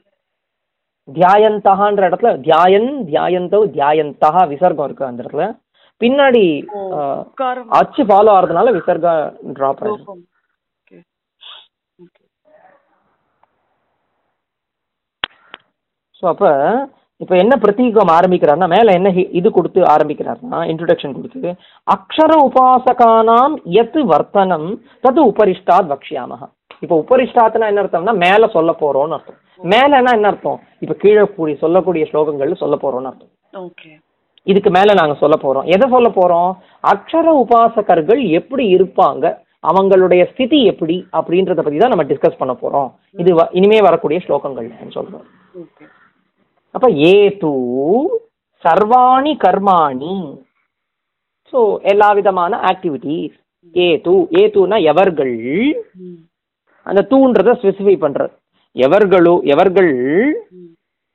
[1.07, 5.45] தியாயந்தகான்ற இடத்துல தியாயன் தியாயந்தோ தியாயந்தகா விசர்க்கம் இருக்கு அந்த இடத்துல.
[6.01, 6.43] பின்னாடி
[7.79, 9.13] அச்சு ஃபாலோ ஆகிறதுனால விசர்கா
[9.57, 10.21] ட்ராப் ஆயிடும்
[16.17, 16.49] ஸோ அப்போ
[17.21, 21.51] இப்போ என்ன பிரதீகம் ஆரம்பிக்கிறார்னா மேலே என்ன இது கொடுத்து ஆரம்பிக்கிறார்னா இன்ட்ரடக்ஷன் கொடுத்து
[21.87, 24.67] அக்ஷர உபாசகானாம் எத் வர்த்தனம்
[25.05, 26.41] தது உபரிஷ்டாத் வக்ஷியாமஹ.
[26.83, 29.39] இப்போ உபரிஷ்டாத்னா என்ன அர்த்தம்னா மேலே சொல்ல போறோம்னு அர்த்தம்.
[29.59, 30.59] மேலேனா என்ன அர்த்தம்?
[30.79, 33.31] இப்போ கீழே கூடிய சொல்லக்கூடிய ஸ்லோகங்கள் சொல்ல போறோம்னு அர்த்தம்.
[33.53, 33.91] ஓகே.
[34.47, 35.65] இதுக்கு மேலே நாங்கள் சொல்ல போறோம்.
[35.65, 36.51] எதை சொல்ல போறோம்?
[36.83, 39.25] அக்ஷர உபாசகர்கள் எப்படி இருப்பாங்க?
[39.63, 41.07] அவங்களுடைய ஸ்திதி எப்படி?
[41.13, 42.89] அப்படின்றத பத்தி தான் நம்ம டிஸ்கஸ் பண்ண போறோம்.
[43.11, 45.25] இது இனிமே வரக்கூடிய ஸ்லோகங்கள் சொல்றோம்.
[46.75, 47.51] அப்ப ஏது
[48.65, 50.15] சர்வாணி கர்மாணி.
[51.53, 53.35] ஸோ எல்லா விதமான ஆக்டிவிட்டீஸ்
[53.75, 55.35] ஏது ஏதுனா எவர்கள்?
[55.95, 56.21] ம்.
[56.85, 58.33] அந்த தூன்றத ஸ்பெசிஃபை பண்றது
[58.75, 59.91] எவர்களோ எவர்கள்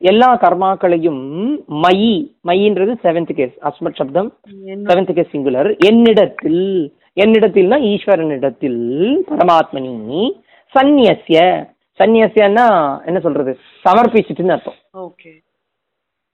[0.03, 1.23] எல்லா கர்மாக்களையும்
[1.85, 2.13] மயி
[2.45, 4.29] மயின்றது செவன்த் கேஸ் அஸ்மத் சப்தம்
[4.89, 6.63] செவன்த் கேஸ் சிங்குலர் என்னிடத்தில்
[7.17, 8.81] என்னிடத்தில்னா ஈஸ்வரனிடத்தில்
[9.31, 10.31] பரமாத்மனி
[10.75, 11.39] சந்நியஸ்ய.
[12.01, 12.67] சந்நியஸ்யன்னா
[13.05, 13.53] என்ன சொல்றது?
[13.85, 14.79] சமர்ப்பிச்சுட்டுன்னு அர்த்தம்.
[14.99, 15.31] ஓகே.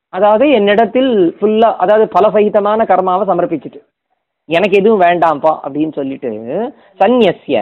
[0.08, 3.80] அதாவது என்னிடத்தில் ஃபுல்லா அதாவது பலசகிதமான கர்மாவை சமர்ப்பிச்சுட்டு.
[4.48, 6.30] எனக்கு எதுவும் வேண்டாம்ப்பா அப்படின்னு சொல்லிட்டு
[7.00, 7.58] சந்நியஸ்ய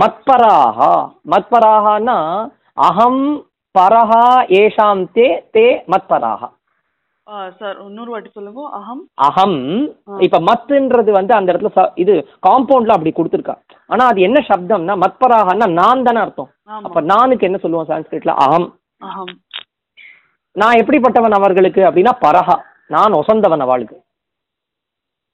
[0.00, 0.92] மத்பராகா
[1.30, 2.18] மத்பராகனா
[2.86, 3.22] அகம்
[3.74, 4.24] பரஹா
[4.60, 6.48] ஏஷாம் தே தே மத்பராகா
[7.58, 8.60] சார் இன்னொரு வாட்டி சொல்லுங்க.
[8.78, 9.58] அகம் அகம்
[10.26, 12.14] இப்ப மத்துன்றது வந்து அந்த இடத்துல இது
[12.46, 13.54] காம்பவுண்ட்ல அப்படி கொடுத்துருக்கா.
[13.90, 16.50] ஆனா அது என்ன சப்தம்னா மத்பராகனா நான் தானே அர்த்தம்.
[16.86, 18.34] அப்ப நானுக்கு என்ன சொல்லுவோம் சான்ஸ்கிரிட்ல?
[18.44, 18.68] அகம்
[19.08, 19.32] அகம்
[20.56, 22.56] நான் எப்படிப்பட்டவன் அவர்களுக்கு அப்படின்னா பரஹா.
[22.94, 23.98] நான் ஒசந்தவன் அவளுக்கு.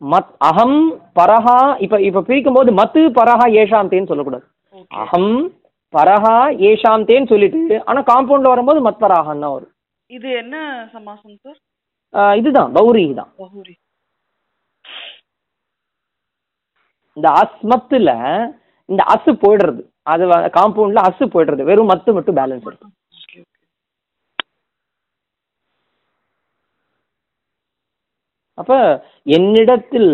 [0.01, 0.79] மத் அகம்
[1.19, 4.47] பரஹா இப்ப இப்ப பிரிக்கும் போது மத்து பரஹா ஏஷாந்தேன்னு சொல்லக்கூடாது.
[5.03, 5.33] அகம்
[5.95, 6.37] பரஹா
[6.69, 9.73] ஏஷாந்தேன்னு சொல்லிட்டு ஆனா காம்பவுண்ட்ல வரும்போது மத் பராகன்னு தான் வரும்.
[10.11, 10.57] இது என்ன
[10.95, 13.31] சமாசம் சார் இதுதான் பௌரி தான்.
[13.43, 13.75] பஹூரி
[17.17, 18.11] இந்த அஸ்மத்துல
[18.89, 19.83] இந்த அசு போயிடுறது.
[20.13, 20.25] அது
[20.59, 21.63] காம்பவுண்ட்ல அசு போயிடுறது.
[21.71, 22.95] வெறும் மத்து மட்டும் பேலன்ஸ் இருக்கும்
[28.61, 28.75] அப்ப
[29.37, 30.13] என்னிடத்தில்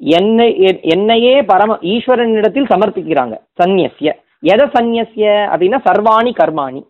[0.00, 0.46] என்னை
[0.94, 4.12] என்னையே பரம ஈஸ்வரனிடத்தில் சமர்ப்பிக்கிறாங்க சந்நியஸ்ய.
[4.44, 6.80] எதை சந்நியஸ்ய அப்படின்னா சர்வாணி கர்மாணி.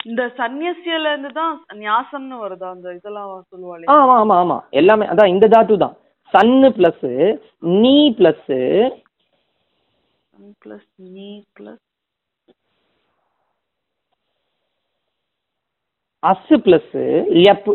[0.00, 2.68] இந்த சந்நியசியில இருந்து தான் நியாசம்னு வருதா?
[2.76, 3.84] அந்த இதெல்லாம் சொல்லுவாளே.
[3.96, 4.56] ஆமா ஆமா ஆமா.
[4.80, 5.94] எல்லாமே அதான் இந்த தாத்து தான்.
[6.34, 7.06] சன்னு பிளஸ்
[7.82, 8.50] நீ பிளஸ்
[10.62, 10.86] பிளஸ்
[11.16, 11.82] நீ பிளஸ்
[16.22, 16.92] அஸ் பிளஸ்
[17.44, 17.68] லெப்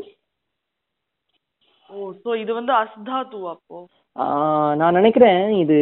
[1.90, 3.78] ஓ சோ இது வந்து அஸ்தாத்து அப்போ?
[4.80, 5.78] நான் நினைக்கிறேன் இது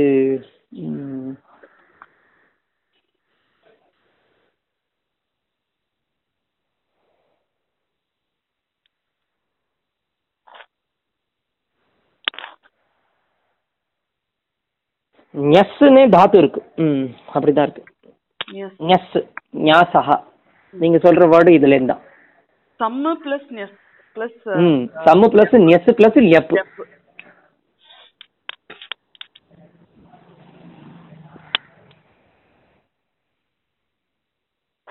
[15.35, 16.61] ம், ஞஸ்னே தாத்து இருக்கு.
[16.83, 17.83] ம் அப்படிதான் இருக்கு.
[18.87, 19.15] ஞஸ்.
[19.65, 20.15] ஞாசஹா
[20.73, 21.95] நீங்க சொல்ற வேர்டு இதுல இருந்தா
[22.79, 23.75] சம்மு பிளஸ் நெஸ்
[24.17, 26.53] பிளஸ் ம் சம்மு பிளஸ் நெஸ் பிளஸ் லெப்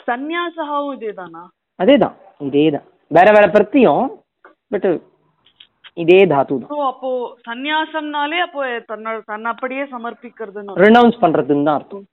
[0.07, 1.43] சந்நியாசகாவும் இதேதானா?
[1.79, 2.87] அதேதான் இதேதான்.
[3.11, 4.05] வேற வேற பிரத்தியம்
[4.71, 4.89] பட்
[6.03, 6.87] இதே தாத்து தான்.
[6.93, 7.11] அப்போ
[7.49, 12.07] சந்நியாசம்னாலே அப்போ தன்ன தன்னை அப்படியே சமர்ப்பிக்கிறதுன்னு ரினவுன்ஸ் பண்றதுன்னு தான் அர்த்தம்.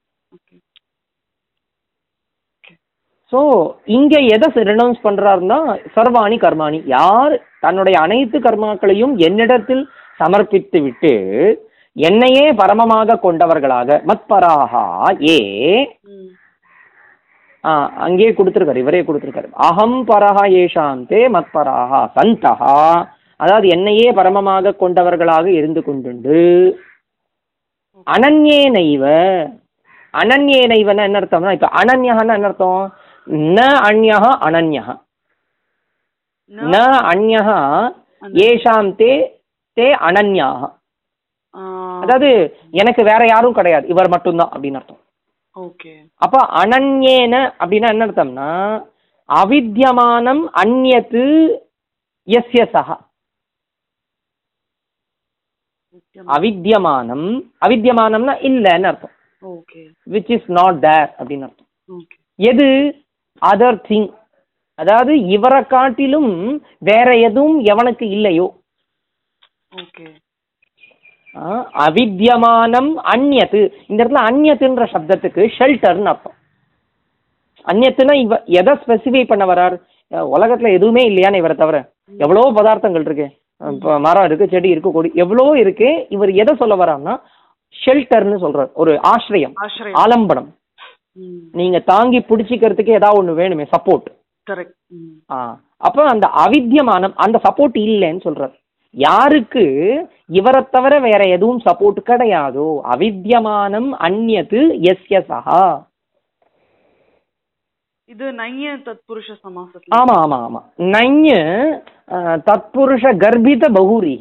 [3.32, 3.40] ஸோ
[3.96, 5.58] இங்க எதை ரினவுன்ஸ் பண்றாருன்னா
[5.96, 6.78] சர்வாணி கர்மாணி.
[6.96, 9.84] யார் தன்னுடைய அனைத்து கர்மாக்களையும் என்னிடத்தில்
[10.20, 11.12] சமர்ப்பித்து விட்டு
[11.96, 14.84] என்னையே பரமமாக கொண்டவர்களாக மத்பராகா
[15.32, 15.38] ஏ
[18.06, 19.48] அங்கேயே கொடுத்துருக்காரு இவரே கொடுத்துருக்காரு.
[19.68, 22.76] அகம் பரஹா ஏஷாம் தே மத்பராகா சந்தஹா.
[23.42, 26.36] அதாவது என்னையே பரமமாக கொண்டவர்களாக இருந்து கொண்டுண்டு.
[28.06, 29.04] அனன்யேனைவ
[30.14, 32.82] அனன்யேனைவன என்ன அர்த்தம்னா இப்ப அனன்யஹன்னா என்ன அர்த்தம்?
[33.26, 34.88] ந அந்யஹ அனன்யஹ.
[36.52, 37.48] ந- அந்யஹ
[38.42, 39.12] ஏஷாம் தே
[39.76, 40.62] தே அனன்யாக
[42.02, 42.30] அதாவது
[42.70, 45.00] எனக்கு வேற யாரும் கிடையாது இவர் மட்டும்தான் அப்படின்னு அர்த்தம்.
[45.56, 45.92] ஓகே.
[46.16, 48.50] அப்ப அனன்யேன அப்படின்னா என்ன அர்த்தம்னா
[49.28, 51.24] அவித்யமானம் அந்யத்து
[52.28, 53.11] எஸ்ய சஹா நிச்சயம்.
[56.16, 57.50] அவித்யமானம்.
[57.66, 59.10] அவித்யமானம்னா இல்லைன்னு அர்த்தம்.
[59.42, 59.90] Okay.
[60.10, 61.66] Which is not there அப்படின்னு அர்த்தம்.
[62.34, 62.64] எது?
[63.46, 64.20] அதர் திங்
[64.74, 68.60] அதாவது இவரை காட்டிலும் வேற எதுவும் எவனுக்கு இல்லையோ.
[69.76, 70.06] ஓகே.
[71.36, 76.34] ஆ, அவித்யமானம் அந்யத்து இந்த இடத்துல அந்யத்துன்ற சப்தத்துக்கு ஷெல்டர்னு அர்த்தம்.
[77.66, 79.82] அந்யத்துனா இவ எதை ஸ்பெசிஃபை பண்ண வரார்?
[80.10, 81.92] உலகத்துல எதுவுமே இல்லையான்னு இவரை தவிர.
[82.18, 83.41] எவ்வளவோ பதார்த்தங்கள் இருக்கு.
[83.62, 85.88] இப்போ மரம் இருக்கு செடி இருக்கு கொடி எவ்வளவோ இருக்கு.
[86.08, 87.14] இவர் எதை சொல்ல வரார்னா
[87.74, 88.70] ஷெல்டர்னு சொல்றார்.
[88.74, 89.54] ஒரு ஆசிரியம்
[90.02, 90.50] ஆலம்பனம்.
[91.54, 94.08] நீங்க தாங்கி பிடிச்சிக்கிறதுக்கு ஏதாவது ஒண்ணு வேணுமே சப்போர்ட்
[95.30, 95.38] ஆ.
[95.78, 98.54] அப்போ அந்த அவித்யமானம் அந்த சப்போர்ட் இல்லைன்னு சொல்றார்.
[98.94, 99.64] யாருக்கு?
[100.30, 105.62] இவரை தவிர வேற எதுவும் சப்போர்ட் கிடையாதோ அவித்யமானம் அந்யத்து எஸ்ய சஹா
[108.08, 109.92] இது நைய தத்புருஷ சமாசத்துல.
[109.98, 110.60] ஆமா ஆமா ஆமா.
[110.94, 111.38] நஞ்சு
[112.48, 114.14] தத்புருஷ கர்ப்பித பகுரி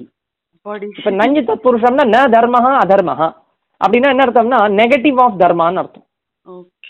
[0.96, 3.28] இப்ப நஞ்சு தத்புருஷம்னா ந தர்மஹா அதர்மஹா
[3.82, 6.08] அப்படின்னா என்ன அர்த்தம்னா நெகட்டிவ் ஆஃப் தர்மான்னு அர்த்தம்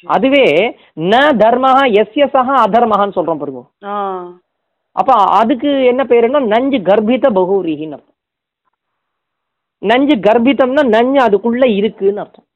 [0.08, 0.46] அதுவே
[1.10, 3.64] ந தர்மஹா எஸ்ய சஹா அதர்மஹான்னு சொல்றோம் பாருங்க
[4.96, 8.18] அப்ப அதுக்கு என்ன பேருன்னா நஞ்சு கர்ப்பித பகுரின்னு அர்த்தம்
[9.82, 12.48] நஞ்சு கர்ப்பிதம்னா நஞ்சு அதுக்குள்ள இருக்குன்னு அர்த்தம்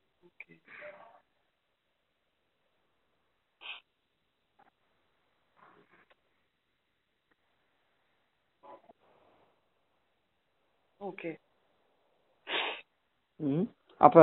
[13.39, 13.65] ம்.
[14.01, 14.17] அப்ப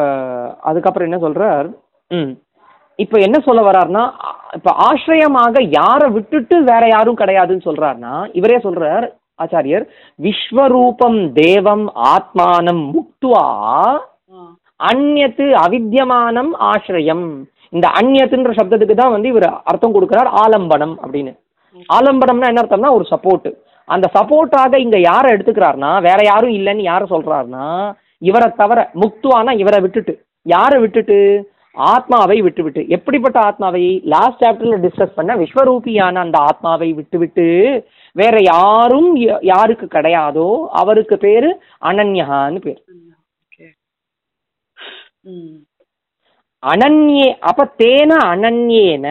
[0.60, 1.68] அதுக்கப்புறம் என்ன சொல்றார்?
[2.10, 2.32] ம்.
[2.98, 4.04] இப்ப என்ன சொல்ல வர்றாருன்னா
[4.54, 9.06] இப்ப ஆசிரியமாக யாரை விட்டுட்டு வேற யாரும் கிடையாதுன்னு சொல்றாருன்னா இவரே சொல்றார்
[9.38, 9.84] ஆச்சாரியர்
[10.18, 13.44] விஸ்வரூபம் தேவம் ஆத்மானம் முக்துவா
[14.32, 14.42] ஆ.
[14.80, 17.24] அந்யத்து அவித்யமானம் ஆசிரியம்.
[17.72, 21.32] இந்த அந்யத்துன்ற சப்தத்துக்கு தான் வந்து இவர் அர்த்தம் கொடுக்கிறார் ஆலம்பனம் அப்படின்னு.
[21.88, 23.48] ஆலம்பனம்னா என்ன அர்த்தம்னா ஒரு சப்போர்ட்
[23.84, 27.66] அந்த சப்போர்ட்டாக இங்க யாரை எடுத்துக்கிறாருன்னா வேற யாரும் இல்லைன்னு யாரை சொல்றாருன்னா
[28.18, 30.14] இவரை தவிர முக்துவானா இவரை விட்டுட்டு.
[30.46, 31.16] யாரை விட்டுட்டு?
[31.76, 32.82] ஆத்மாவை விட்டுவிட்டு.
[32.88, 33.82] எப்படிப்பட்ட ஆத்மாவை?
[34.04, 37.46] லாஸ்ட் சாப்டர்ல டிஸ்கஸ் பண்ண விஸ்வரூபியான அந்த ஆத்மாவை விட்டுவிட்டு
[38.16, 39.08] வேற யாரும்
[39.52, 40.48] யாருக்கு கிடையாதோ
[40.82, 41.50] அவருக்கு பேரு
[41.84, 42.82] அனன்யகான்னு பேர்.
[46.62, 49.08] அனன்யே அப்ப தேன அனன்யேன?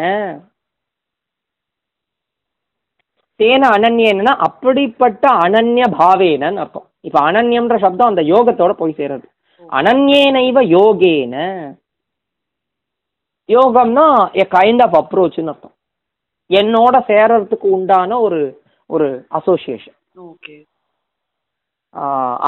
[3.42, 6.88] தேன அனன்யேனா அப்படிப்பட்ட அனன்ய பாவேனன்னு அர்த்தம்.
[7.08, 9.28] இப்ப அனன்யம்ன்ற சப்தம் அந்த யோகத்தோட போய் சேருது.
[9.70, 11.36] அனன்யேனைவ யோகேன.
[13.50, 14.06] யோகம்னா
[14.42, 15.76] எ கைண்ட் ஆஃப் அப்ரோச்னு அர்த்தம்.
[16.50, 18.40] என்னோட சேரறதுக்கு உண்டான ஒரு
[18.90, 19.98] ஒரு அசோசியேஷன்
[20.30, 20.56] ஓகே.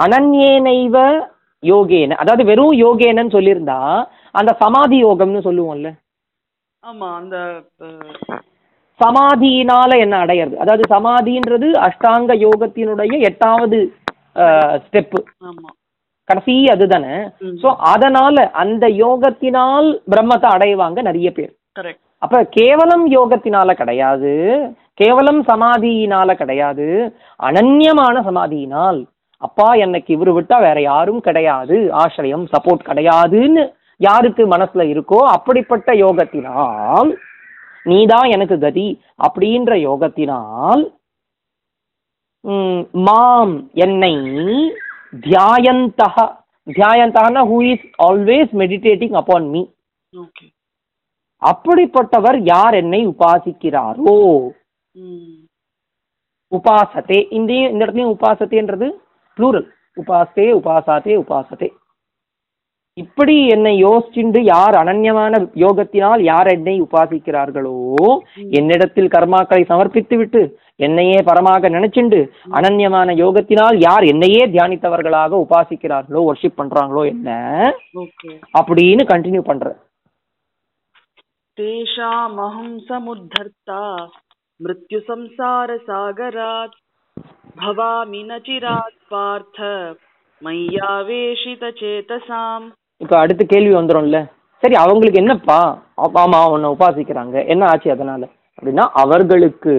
[0.04, 0.98] அனன்யேனைவ
[1.64, 2.16] யோகேன.
[2.22, 3.80] அதாவது வெறும் யோகேனன்னு சொல்லியிருந்தா
[4.36, 5.90] அந்த சமாதி யோகம்னு சொல்லுவோம்ல.
[6.84, 7.36] ஆமா அந்த
[9.00, 10.56] சமாதியினால என்ன அடையிறது?
[10.64, 13.80] அதாவது சமாதின்றது அஷ்டாங்க யோகத்தினுடைய எட்டாவது
[14.86, 15.20] ஸ்டெப்பு
[16.30, 17.16] கடைசி அதுதானே.
[17.62, 21.52] சோ அதனால அந்த யோகத்தினால் பிரம்மத்தை அடைவாங்க நிறைய பேர்.
[22.26, 24.34] அப்ப கேவலம் யோகத்தினால கிடையாது.
[25.02, 26.88] கேவலம் சமாதியினால கிடையாது.
[27.48, 29.00] அனன்யமான சமாதியினால்.
[29.42, 31.78] அப்பா எனக்கு இவரு விட்டா வேற யாரும் கிடையாது.
[32.04, 33.64] ஆசிரியம் சப்போர்ட் கிடையாதுன்னு
[34.08, 37.12] யாருக்கு மனசுல இருக்கோ அப்படிப்பட்ட யோகத்தினால்
[37.86, 38.88] நீதான் எனக்கு கதி
[39.26, 40.84] அப்படின்ற யோகத்தினால்
[43.06, 43.54] மாம்
[43.86, 44.14] என்னை
[45.26, 46.16] தியாயந்தக
[46.68, 49.62] தியாயந்தகனா who is always meditating upon me
[51.42, 54.14] அப்படிப்பட்டவர் யார் என்னை உபாசிக்கிறாரோ?
[56.52, 58.88] உபாசத்தே இந்த இந்த இடத்துலயும் உபாசத்தேன்றது
[59.38, 59.68] ப்ளூரல்
[59.98, 61.70] உபாசத்தே உபாசாத்தே உபாசத்தே.
[62.98, 67.78] இப்படி என்னை யோசிச்சின்று யார் அனன்யமான யோகத்தினால் யார் என்னை உபாசிக்கிறார்களோ
[68.52, 70.42] என்னிடத்தில் கர்மாக்களை சமர்ப்பித்து விட்டு
[70.80, 72.20] என்னையே பரமாக நினைச்சிண்டு
[72.52, 77.30] அனன்யமான யோகத்தினால் யார் என்னையே தியானித்தவர்களாக உபாசிக்கிறார்களோ ஒர்ஷிப் பண்றாங்களோ என்ன?
[78.60, 79.66] அப்படின்னு கண்டினியூ பண்ற.
[81.58, 83.82] தேஷாமஹம் சமுத்தர்த்தா
[84.60, 86.78] மிருத்யு சம்சார சாகராத்
[87.58, 89.60] பவாமி நச்சிராத் பார்த்த
[90.42, 92.66] மையாவேஷித சேதசாம்
[93.04, 94.20] இப்போ அடுத்த கேள்வி வந்துரும்ல.
[94.62, 95.60] சரி அவங்களுக்கு என்னப்பா?
[95.96, 97.48] அப்ப ஆமா உன்னை உபாசிக்கிறாங்க.
[97.48, 98.28] என்ன ஆச்சு அதனால?
[98.58, 99.74] அப்படின்னா அவர்களுக்கு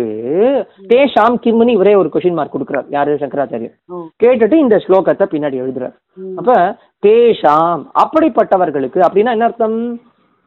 [0.89, 2.85] தேஷாம் கிம்னு இவரே ஒரு கொஷின் மார்க் கொடுக்குறார்.
[2.89, 3.15] யாரு?
[3.15, 3.75] சங்கராச்சாரியர்.
[4.23, 5.95] கேட்டுட்டு இந்த ஸ்லோகத்தை பின்னாடி எழுதுறார்.
[6.37, 9.79] அப்ப தேஷாம் அப்படிப்பட்டவர்களுக்கு அப்படின்னா என்ன அர்த்தம்?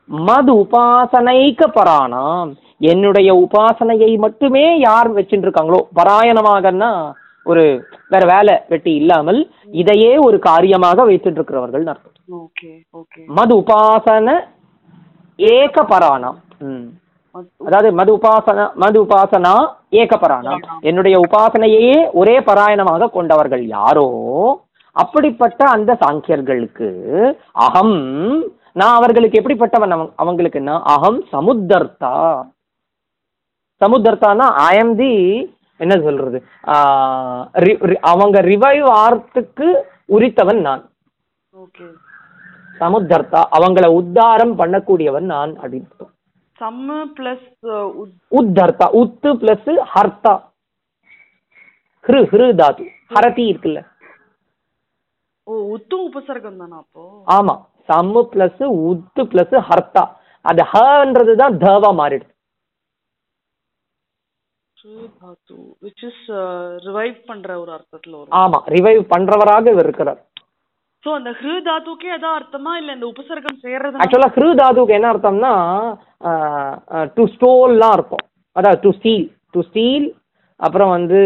[0.05, 2.51] மது உபாசனைக்க பராணாம்.
[2.79, 6.91] என்னுடைய உபாசனையை மட்டுமே யார் வச்சுட்டு இருக்காங்களோ பராயணமாகன்னா
[7.47, 12.11] ஒரு வேற வேலை வெட்டி இல்லாமல் இதையே ஒரு காரியமாக வைத்துட்டு இருக்கிறவர்கள் அர்த்தம்.
[13.25, 14.39] மது உபாசன
[15.35, 16.35] ஏக பராணாம்.
[16.59, 16.85] ம்.
[17.65, 20.59] அதாவது மது உபாசனா மது உபாசனா ஏக பராணாம்.
[20.79, 24.07] என்னுடைய உபாசனையே ஒரே பராயணமாக கொண்டவர்கள் யாரோ
[24.91, 26.89] அப்படிப்பட்ட அந்த சாங்கியர்களுக்கு
[27.51, 27.95] அகம்
[28.73, 32.41] நான் அவர்களுக்கு எப்படிப்பட்டவன் அவங்- அவங்களுக்குன்னா அகம் சமுத்தர்த்தா.
[33.85, 35.13] சமுத்தர்த்தானா ஐ எம் தி
[35.83, 36.39] என்ன சொல்றது?
[38.11, 39.67] அவங்க ரிவைவ் ஆர்த்துக்கு
[40.15, 40.83] உரித்தவன் நான்.
[41.63, 41.87] ஓகே.
[42.79, 46.07] சமுத்தர்த்தா அவங்கள உத்தாரம் பண்ணக்கூடியவன் நான் அப்படின்னு.
[46.61, 47.47] சம்ம பிளஸ்
[48.39, 50.33] உத்தர்த்தா உத்து பிளஸ் ஹர்த்தா.
[52.07, 52.83] ஹிரு ஹிரு தாது.
[53.13, 53.79] ஹரதி இருக்குல்ல.
[55.47, 57.03] ஓ உத்தும் உபசர்க்கம் தானா அப்போ?
[57.35, 57.55] ஆமா.
[57.89, 60.03] சம்மு பிளஸ் உத்து பிளஸ் ஹர்த்தா.
[60.49, 62.33] அது ஹன்றது தான் தவா மாறிடுது.
[65.85, 66.23] விச் இஸ்
[66.87, 68.35] ரிவைவ் பண்ற ஒரு அர்த்தத்துல வரும்.
[68.41, 70.19] ஆமா ரிவைவ் பண்றவராக இவர் இருக்கிறார்.
[71.03, 72.71] சோ அந்த ஹிரு தாத்துக்கே அதான் அர்த்தமா?
[72.81, 75.53] இல்ல இந்த உபசர்க்கம் சேர்றது ஆக்சுவலா ஹிரு தாதுக்கு என்ன அர்த்தம்னா
[77.17, 78.25] டு ஸ்டோல்லாம் இருக்கும்
[78.59, 80.07] அதாவது டு ஸ்டீல் டு ஸ்டீல்
[80.59, 81.21] அப்புறம் வந்து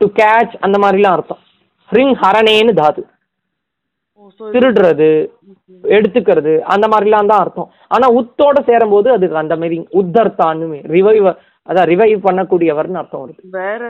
[0.00, 1.42] டு கேட்ச் அந்த மாதிரிலாம் அர்த்தம்.
[1.90, 3.02] ஹ்ரிங் ஹரணேன்னு தாது.
[4.54, 5.08] திருடுறது
[5.96, 7.70] எடுத்துக்கிறது அந்த மாதிரிலாம் தான் அர்த்தம்.
[7.94, 11.28] ஆனா உத்தோட சேரும்போது அதுக்கு அந்த மாதிரி உத்தர்த்தான்னு ரிவைவ்
[11.68, 13.40] அதான் ரிவைவ் பண்ணக்கூடியவர்னு அர்த்தம் வருது.
[13.58, 13.82] வேற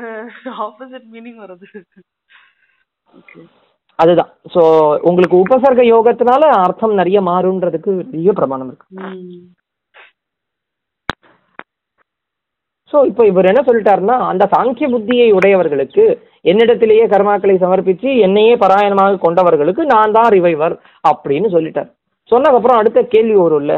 [0.66, 1.66] ஆப்போசிட் மீனிங் வருது.
[3.98, 4.33] அதுதான்.
[4.55, 4.62] ஸோ
[5.09, 9.46] உங்களுக்கு உபசர்க யோகத்தினால அர்த்தம் நிறைய மாறுன்றதுக்கு பெரிய பிரமாணம் இருக்கு ம்
[12.92, 16.05] ஸோ இப்போ இவர் என்ன சொல்லிட்டாருன்னா அந்த சாங்கிய புத்தியை உடையவர்களுக்கு
[16.51, 20.74] என்னிடத்திலேயே கர்மாக்களை சமர்ப்பிச்சு என்னையே பராயணமாக கொண்டவர்களுக்கு நான் தான் ரிவைவர்
[21.11, 21.90] அப்படின்னு சொல்லிட்டார்.
[22.31, 23.74] சொன்னதுக்கப்புறம் அடுத்த கேள்வி வரும்ல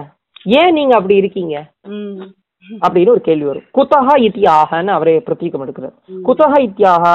[0.61, 1.57] ஏன் நீங்க அப்படி இருக்கீங்க?
[2.85, 3.67] அப்படின்னு ஒரு கேள்வி வரும்.
[3.77, 5.95] குத்தகா இத்தியாகன்னு அவரே பிரதீகம் எடுக்கிறார்.
[6.29, 7.15] குத்தகா இத்தியாகா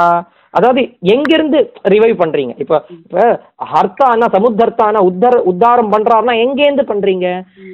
[0.58, 0.82] அதாவது
[1.14, 1.60] எங்கிருந்து
[1.94, 2.54] ரிவைவ் பண்றீங்க?
[2.64, 3.24] இப்ப இப்ப
[3.74, 7.28] ஹர்த்தானா சமுத்தர்த்தானா உத்தர உத்தாரம் பண்றாருன்னா எங்கேருந்து பண்றீங்க?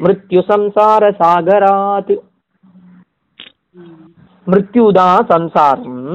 [0.03, 2.13] மிருத்யு சம்சார சாகராத்.
[4.47, 6.06] மிருத்யுதான் சம்சாரம்.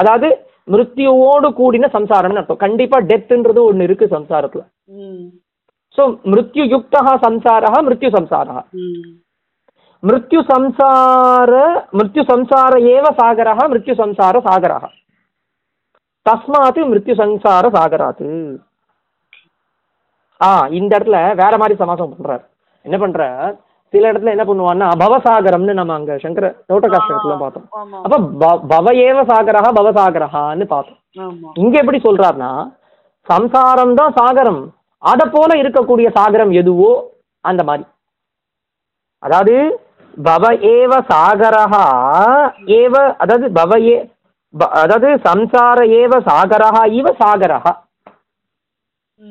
[0.00, 0.28] அதாவது
[0.72, 2.64] மிருத்யுவோடு கூடின சம்சாரம்னு அர்த்தம்.
[2.66, 4.62] கண்டிப்பா டெத்துன்றது ஒண்ணு இருக்கு சம்சாரத்துல.
[5.98, 6.02] ஸோ
[6.32, 8.56] மிருத்யு யுக்தா சம்சாரா மிருத்யு சம்சாரா
[10.02, 11.52] மிருத்யு சம்சார
[11.98, 14.78] மிருத்யு சம்சார ஏவ சாகரா மிருத்யு சம்சார சாகரா
[16.26, 18.28] தஸ்மாத் மிருத்யு சம்சார சாகராத்து.
[20.40, 22.44] ஆ இந்த இடத்துல வேற மாதிரி சமாசம் பண்றார்.
[22.84, 23.54] என்ன பண்றார்?
[23.92, 27.66] சில இடத்துல என்ன பண்ணுவான்னா பவசாகரம்னு நம்ம அங்க சங்கர தோட்டகாஷ்டத்துல பார்த்தோம்.
[28.04, 30.98] அப்ப ப- பவ ஏவ சாகரஹா பவசாகரஹான்னு பார்த்தோம்.
[31.56, 32.50] இங்க எப்படி சொல்றாருன்னா
[33.26, 34.60] சம்சாரம் தான் சாகரம்.
[35.02, 36.90] அத போல இருக்கக்கூடிய சாகரம் எதுவோ
[37.44, 37.84] அந்த மாதிரி.
[39.22, 39.54] அதாவது
[40.16, 41.84] பவ ஏவ சாகரஹா
[42.76, 43.96] ஏவ அதாவது பவ ஏ
[44.78, 47.72] அதாவது சம்சார ஏவ சாகரஹா இவ சாகரஹா.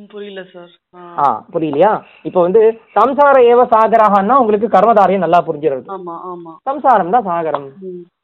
[0.09, 0.71] புரியல சார்
[1.19, 1.27] ஆ.
[1.53, 1.91] புரியலையா?
[2.25, 2.61] இப்போ வந்து
[2.95, 5.85] சம்சார ஏவ சாகரஹான்னா உங்களுக்கு கர்மதாரியம் நல்லா புரிஞ்சிருது.
[5.95, 6.53] ஆமா ஆமா.
[6.65, 7.67] சம்சாரம் தான் சாகரம்.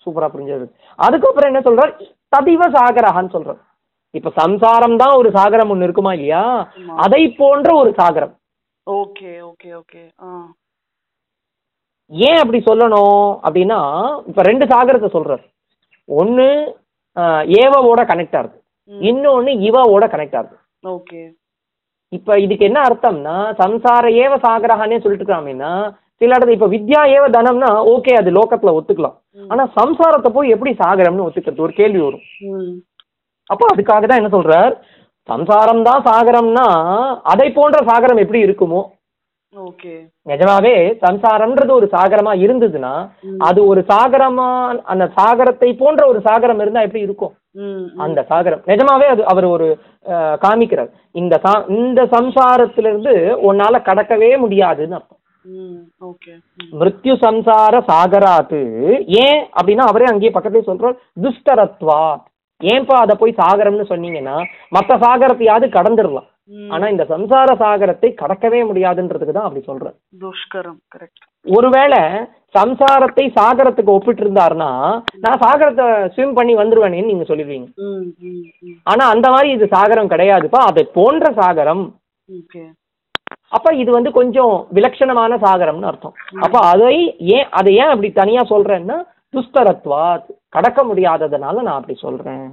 [0.03, 0.65] சூப்பரா புரிஞ்சது
[0.99, 1.93] அதுக்கப்புறம் என்ன சொல்றார்?
[2.33, 3.61] ததிவ சாகரஹான்னு சொல்றார்.
[4.13, 6.41] இப்ப சம்சாரம் தான் ஒரு சாகரம் ஒண்ணு இருக்குமா இல்லையா.
[7.03, 8.33] அதை போன்ற ஒரு சாகரம்.
[8.87, 10.01] Okay okay okay.
[12.11, 13.79] ஏன் அப்படி சொல்லணும் அப்படின்னா
[14.29, 15.43] இப்ப ரெண்டு சாகரத்தை சொல்றார்.
[17.17, 18.55] ஆஹ், ஏவவோட கனெக்ட் ஆகுது.
[18.91, 20.55] இன்னொன்னு இவவோட கனெக்ட் ஆகுது.
[20.93, 21.21] ஓகே.
[22.13, 25.71] இப்ப இதுக்கு என்ன அர்த்தம்னா சம்சார ஏவ சாகரஹானே சொல்லிட்டு இருக்காமேனா
[26.21, 29.15] சில இடத்துல இப்ப வித்யா ஏவ தனம்னா ஓகே அது லோகத்துல ஒத்துக்கலாம்.
[29.39, 29.47] ம்.
[29.51, 31.65] ஆனா சம்சாரத்தை போய் எப்படி சாகரம்னு ஒத்துக்கிறது?
[31.65, 32.25] ஒரு கேள்வி வரும்.
[33.49, 34.73] அப்போ அதுக்காக தான் என்ன சொல்றார்?
[35.29, 36.67] சம்சாரம் தான் சாகரம்னா
[37.33, 38.81] அதை போன்ற சாகரம் எப்படி இருக்குமோ
[40.29, 42.93] நிஜமாவே சம்சாரம்ன்றது ஒரு சாகரமா இருந்ததுன்னா.
[43.47, 44.47] அது ஒரு சாகரமா
[44.91, 47.33] அந்த சாகரத்தை போன்ற ஒரு சாகரம் இருந்தா எப்படி இருக்கும்?
[48.05, 48.63] அந்த சாகரம்.
[48.71, 49.67] நிஜமாவே அது அவர் ஒரு
[50.45, 50.91] காமிக்கிறார்.
[51.21, 53.13] இந்த சா இந்த சம்சாரத்திலிருந்து
[53.49, 55.21] உன்னால கடக்கவே முடியாதுன்னு அர்த்தம்.
[56.79, 58.61] மிருத்யு சம்சார சாகராத்து.
[59.25, 62.01] ஏன் அப்படின்னா அவரே அங்கேயே பக்கத்துலயே சொல்றார் துஷ்டரத்வா.
[62.61, 64.37] ஏன்பா அதை போய் சாகரம்னு சொன்னீங்கன்னா
[64.75, 66.27] மற்ற சாகரத்தையாவது கடந்துடலாம்.
[66.75, 69.95] ஆனா இந்த சம்சார சாகரத்தை கடக்கவே முடியாதுன்றதுக்கு தான் அப்படி சொல்றேன்.
[70.23, 71.23] துஷ்கரம் கரெக்ட்
[71.57, 72.01] ஒருவேளை
[72.57, 74.69] சம்சாரத்தை சாகரத்துக்கு ஒப்பிட்டு இருந்தாருன்னா
[75.23, 75.85] நான் சாகரத்தை
[76.15, 77.67] ஸ்விம் பண்ணி வந்துருவேனேன்னு நீங்க சொல்லிடுவீங்க.
[78.91, 81.85] ஆனா அந்த மாதிரி இது சாகரம் கிடையாதுப்பா அதை போன்ற சாகரம்.
[83.55, 86.15] அப்ப இது வந்து கொஞ்சம் விலட்சணமான சாகரம்னு அர்த்தம்.
[86.45, 86.93] அப்ப அதை
[87.37, 88.99] ஏன் அதை ஏன் அப்படி தனியா சொல்றேன்னா
[89.33, 90.03] துஸ்தரத்வா
[90.55, 92.47] கடக்க முடியாததுனால நான் அப்படி சொல்றேன்.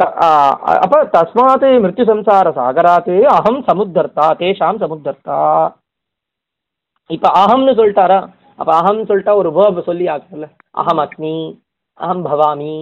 [0.00, 5.38] அப்ப தஸ்மாத் மிருத்யு சம்சார சாகராத் அகம் சமுத்தர்த்தா தேஷாம் சமுத்தர்த்தா
[7.10, 8.18] இப்ப அகம்னு சொல்லிட்டாரா
[8.58, 11.34] அப்ப அகம் சொல்லிட்டா ஒரு வேர்ப் சொல்லி ஆகல அகம் அக்னி
[12.00, 12.74] அகம் பவாமி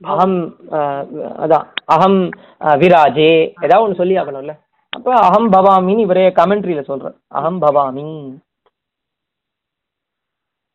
[0.00, 0.38] அகம்
[1.44, 2.18] அதான் அகம்
[2.80, 3.32] விராஜே
[3.64, 4.54] ஏதாவது ஒன்று சொல்லி ஆகணும்ல
[4.92, 8.06] அப்ப அகம் பவாமின்னு இவரே கமெண்ட்ரியில சொல்றார் அகம் பவாமி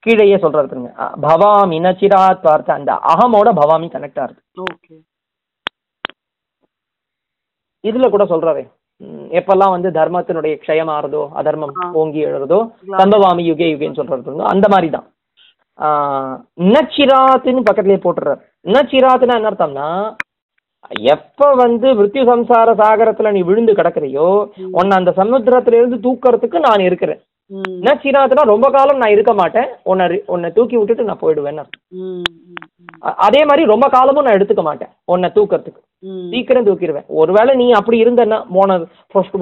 [0.03, 0.91] கீழேயே சொல்றாரு பாருங்க
[1.25, 4.93] பவாமி நச்சிராத் பார்த்த அந்த அகமோட பவாமி கனெக்ட் ஆகுது ஓகே
[7.83, 8.63] இதுல கூட சொல்றாரு.
[9.31, 11.71] எப்பெல்லாம் வந்து தர்மத்தினுடைய க்ஷயம் ஆறுதோ அதர்மம்.
[11.93, 12.59] ஓங்கி எழுறதோ
[12.97, 15.07] சம்பவாமி யுகே யுகேன்னு சொல்றது அந்த மாதிரி தான்
[16.71, 18.39] நச்சிராத்துன்னு பக்கத்துலயே போட்டுறாரு.
[18.67, 19.87] நச்சிராத்துன்னா என்ன அர்த்தம்னா
[21.09, 24.27] எப்ப வந்து மிருத்யு சம்சார சாகரத்துல நீ விழுந்து கிடக்குறியோ
[24.71, 27.21] உன்னை அந்த சமுத்திரத்துல இருந்து தூக்கறதுக்கு நான் இருக்கிறேன்.
[27.85, 29.67] நச்சிராத்துனா ரொம்ப காலம் நான் இருக்க மாட்டேன்.
[29.83, 32.60] உன்னை உன்னை தூக்கி விட்டுட்டு நான் போயிடுவேன்னு அ-
[33.25, 34.91] அதே மாதிரி ரொம்ப காலமும் நான் எடுத்துக்க மாட்டேன்.
[35.05, 35.81] உன்னை தூக்கறதுக்கு.
[36.31, 38.77] சீக்கிரம் தூக்கிடுவேன் ஒருவேளை நீ அப்படி இருந்தன்னா போன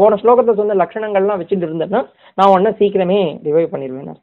[0.02, 2.02] போன ஸ்லோகத்துல சொன்ன லட்சணங்கள்லாம் வச்சுட்டு இருந்தேன்னா
[2.38, 4.20] நான் உன்னை சீக்கிரமே ரிவைவ் பண்ணிடுவேன்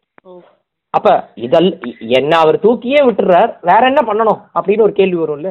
[0.94, 1.68] அப்ப இதல்
[2.18, 4.38] என்ன அவர் தூக்கியே விட்டுறார் வேற என்ன பண்ணணும்?
[4.54, 5.48] அப்படின்னு ஒரு கேள்வி வரும்ல.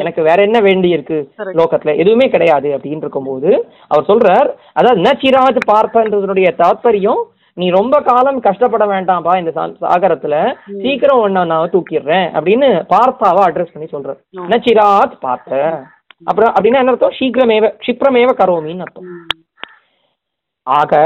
[0.00, 1.18] எனக்கு வேற என்ன வேண்டி இருக்கு.
[1.60, 1.96] லோகத்துல?
[1.96, 3.50] எதுவுமே கிடையாது அப்படின்னு இருக்கும்போது
[3.88, 7.22] அவர் சொல்றார் அதாவது நச்சிராஜ் பார்ப்பன்றதுடைய தாத்பரியம்
[7.54, 10.54] நீ ரொம்ப காலம் கஷ்டப்பட வேண்டாம்ப்பா இந்த சா- சாகரத்துல.
[10.82, 14.20] சீக்கிரம் ஒன்ன நான் தூக்கிடுறேன் அப்படின்னு பார்த்தாவா அட்ரஸ் பண்ணி சொல்றார்.
[14.36, 15.82] நச்சிராத் பார்த்த?
[16.24, 17.12] அப்புறம் அப்படின்னா என்ன அர்த்தம்?
[17.18, 19.04] சீக்கிரமேவ க்ஷிப்ரமேவ கரோமின்னு அர்த்தம்.
[20.62, 20.96] ஆக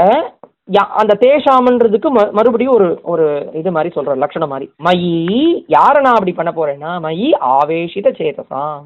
[0.73, 4.71] அந்த தேஷாமன்றதுக்கு ம- மறுபடியும் ஒரு ஒரு இது மாதிரி சொல்ற லட்சணம் மாதிரி.
[4.83, 5.25] மயி
[5.67, 8.81] யார நான் அப்படி பண்ண போறேன்னா மயி ஆவேஷித சேதசாம்.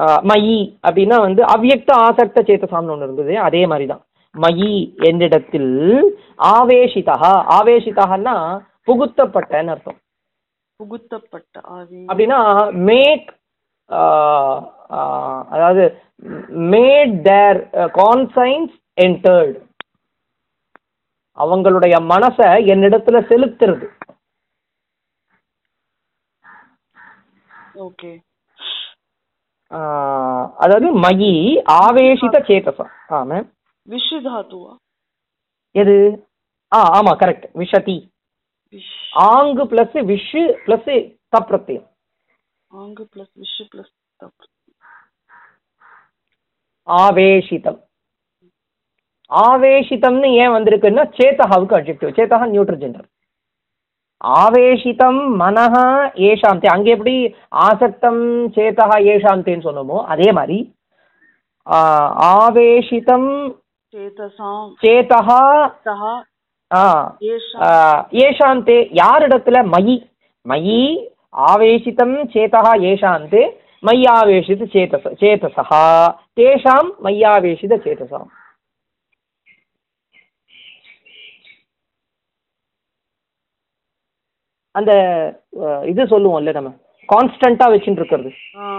[0.00, 4.00] மயி அப்படின்னா வந்து அவ்யக்த ஆசக்த சேத்தசாம்னு ஒன்று இருந்தது அதே மாதிரி தான்
[4.34, 4.72] மயி
[5.08, 5.72] என்னிடத்தில்
[6.56, 7.16] ஆவேஷிதா
[7.58, 8.36] ஆவேஷிதான்னா
[8.88, 9.98] புகுத்தப்பட்டன்னு அர்த்தம்.
[10.80, 11.56] புகுத்தப்பட்ட
[12.08, 12.38] அப்படின்னா
[12.88, 13.28] மேக்
[15.54, 15.84] அதாவது
[16.72, 17.60] மேட் தேர்
[18.00, 18.74] கான்சைன்ஸ்
[19.06, 19.58] என்டர்டு
[21.38, 23.86] அவங்களுடைய மனசை என்னிடத்துல செலுத்துறது.
[27.86, 28.10] ஓகே.
[30.62, 31.32] அதாவது மயி
[31.82, 32.86] ஆவேஷித சேதசா.
[33.12, 33.48] ஆ மேம்
[33.90, 34.72] விஷு தாத்துவா
[35.74, 35.96] எது?
[36.72, 37.96] ஆ ஆமா கரெக்ட் விஷதி.
[38.74, 38.94] விஷ்.
[39.30, 40.90] ஆங்கு பிளஸ் விஷு பிளஸ்
[41.34, 41.86] தப்ரத்தியம்
[42.70, 43.94] ஆங்கு பிளஸ் விஷு பிளஸ்
[46.88, 47.80] ஆவேஷிதம்.
[49.30, 53.08] ஆவேஷிதம்னு ஏன் வந்திருக்குன்னா சேத்தகாவுக்கு அட்ஜெக்டிவ் சேத்தகா நியூட்ரல் ஜெண்டர்
[54.40, 55.74] ஆவேஷிதம் மனஹ
[56.28, 56.68] ஏஷாந்தே.
[56.74, 57.14] அங்க எப்படி
[57.66, 58.22] ஆசக்தம்
[58.56, 60.58] சேத்தகா ஏஷாந்தேன்னு சொன்னோமோ அதே மாதிரி
[62.34, 63.30] ஆவேஷிதம்
[66.70, 66.82] ஆ,
[68.24, 69.96] ஏஷாந்தே யாரிடத்துல மயி
[70.46, 70.80] மயி
[71.48, 73.42] ஆவேஷிதம் சேத்தகா ஏஷாந்தே
[73.82, 75.82] மய்யாவேஷித சேதச சேதசா
[76.38, 78.28] தேஷாம் மய்யாவேஷித சேதசாம்
[84.74, 84.92] அந்த
[85.90, 86.70] இது சொல்லுவோம்ல நம்ம
[87.08, 88.30] கான்ஸ்டண்டா வச்சுட்டு இருக்கிறது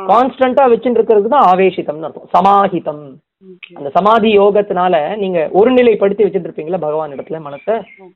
[0.10, 2.30] கான்ஸ்டண்டா வச்சுட்டு இருக்கிறது தான் ஆவேஷிதம்னு அர்த்தம்.
[2.36, 3.04] சமாஹிதம்
[3.78, 7.76] அந்த சமாதி யோகத்தினால நீங்க ஒருநிலைப்படுத்தி வச்சுட்டு இருப்பீங்களா பகவான் இடத்துல மனசை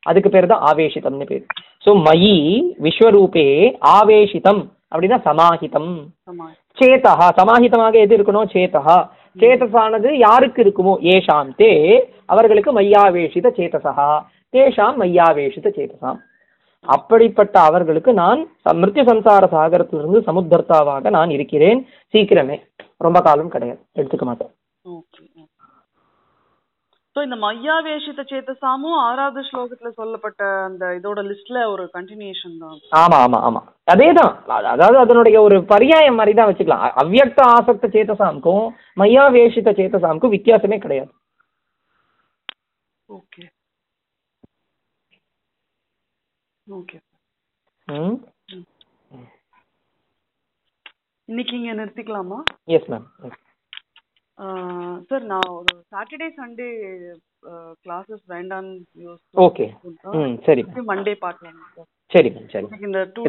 [0.09, 1.45] அதுக்கு பேர் தான் ஆவேஷிதம்னு பேர்.
[1.85, 2.35] ஸோ மயி
[2.85, 3.47] விஸ்வரூபே
[3.97, 4.61] ஆவேஷிதம்
[4.91, 5.91] அப்படின்னா சமாஹிதம்.
[6.27, 6.47] சமா
[6.77, 8.49] சேதா சமாஹிதமாக எது இருக்கணும்?
[8.55, 8.95] சேதா
[9.41, 10.93] சேதசானது யாருக்கு இருக்குமோ?
[11.13, 11.71] ஏஷாந்தே
[12.33, 14.07] அவர்களுக்கு மையாவேஷித சேதசா
[14.53, 16.19] தேஷாம் மையாவேஷித சேதசாம்.
[16.85, 18.41] அப்படிப்பட்ட அவர்களுக்கு நான்
[18.81, 21.79] மிருத்யு சம்சார சாகரத்திலிருந்து சமுத்தர்த்தாவாக நான் இருக்கிறேன்.
[22.13, 22.57] சீக்கிரமே.
[23.05, 23.81] ரொம்ப காலம் கிடையாது.
[23.99, 24.51] எடுத்துக்க மாட்டேன்.
[24.85, 25.23] ஓகே
[27.15, 32.79] ஸோ இந்த மையாவேஷித சேத்தசாமும் ஆறாவது ஸ்லோகத்துல சொல்லப்பட்ட அந்த இதோட லிஸ்ட்ல ஒரு கண்டினியூஷன் தான்.
[33.01, 33.61] ஆமா ஆமா ஆமா.
[33.87, 34.33] அதேதான்.
[34.71, 36.83] அதாவது அதனுடைய ஒரு பரியாயம் மாதிரி தான் வச்சுக்கலாம்.
[36.85, 38.65] அ- அவ்யக்த ஆசக்த சேத்தசாம்க்கும்
[38.97, 41.11] மையாவேஷித சேத்தசாம்க்கும் வித்தியாசமே கிடையாது.
[43.09, 43.45] ஓகே.
[46.67, 46.97] ஓகே.
[47.87, 48.15] ம்?
[51.29, 52.39] இன்னைக்கு இங்க நிறுத்திக்கலாமா?
[52.73, 53.07] எஸ் மேம்
[55.09, 56.67] சார் நான் ஒரு சாட்டர்டே சண்டே
[57.83, 59.65] கிளாஸஸ் வேண்டாம்னு ஓகே
[60.15, 60.63] ம் சரி.
[60.89, 62.63] மண்டே பார்க்கலாம் சார் சரி சரி.
[62.63, 63.21] எனக்கு இந்த டூ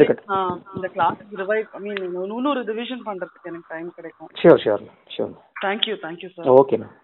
[0.76, 2.00] இந்த கிளாஸுக்கு ரிவைவ் ஐ மீன்
[2.32, 4.30] இன்னொரு ரிவிஷன் பண்றதுக்கு எனக்கு டைம் கிடைக்கும்.
[4.40, 4.84] Sure sure
[5.14, 6.94] sure thank you thank you sir okay ma'am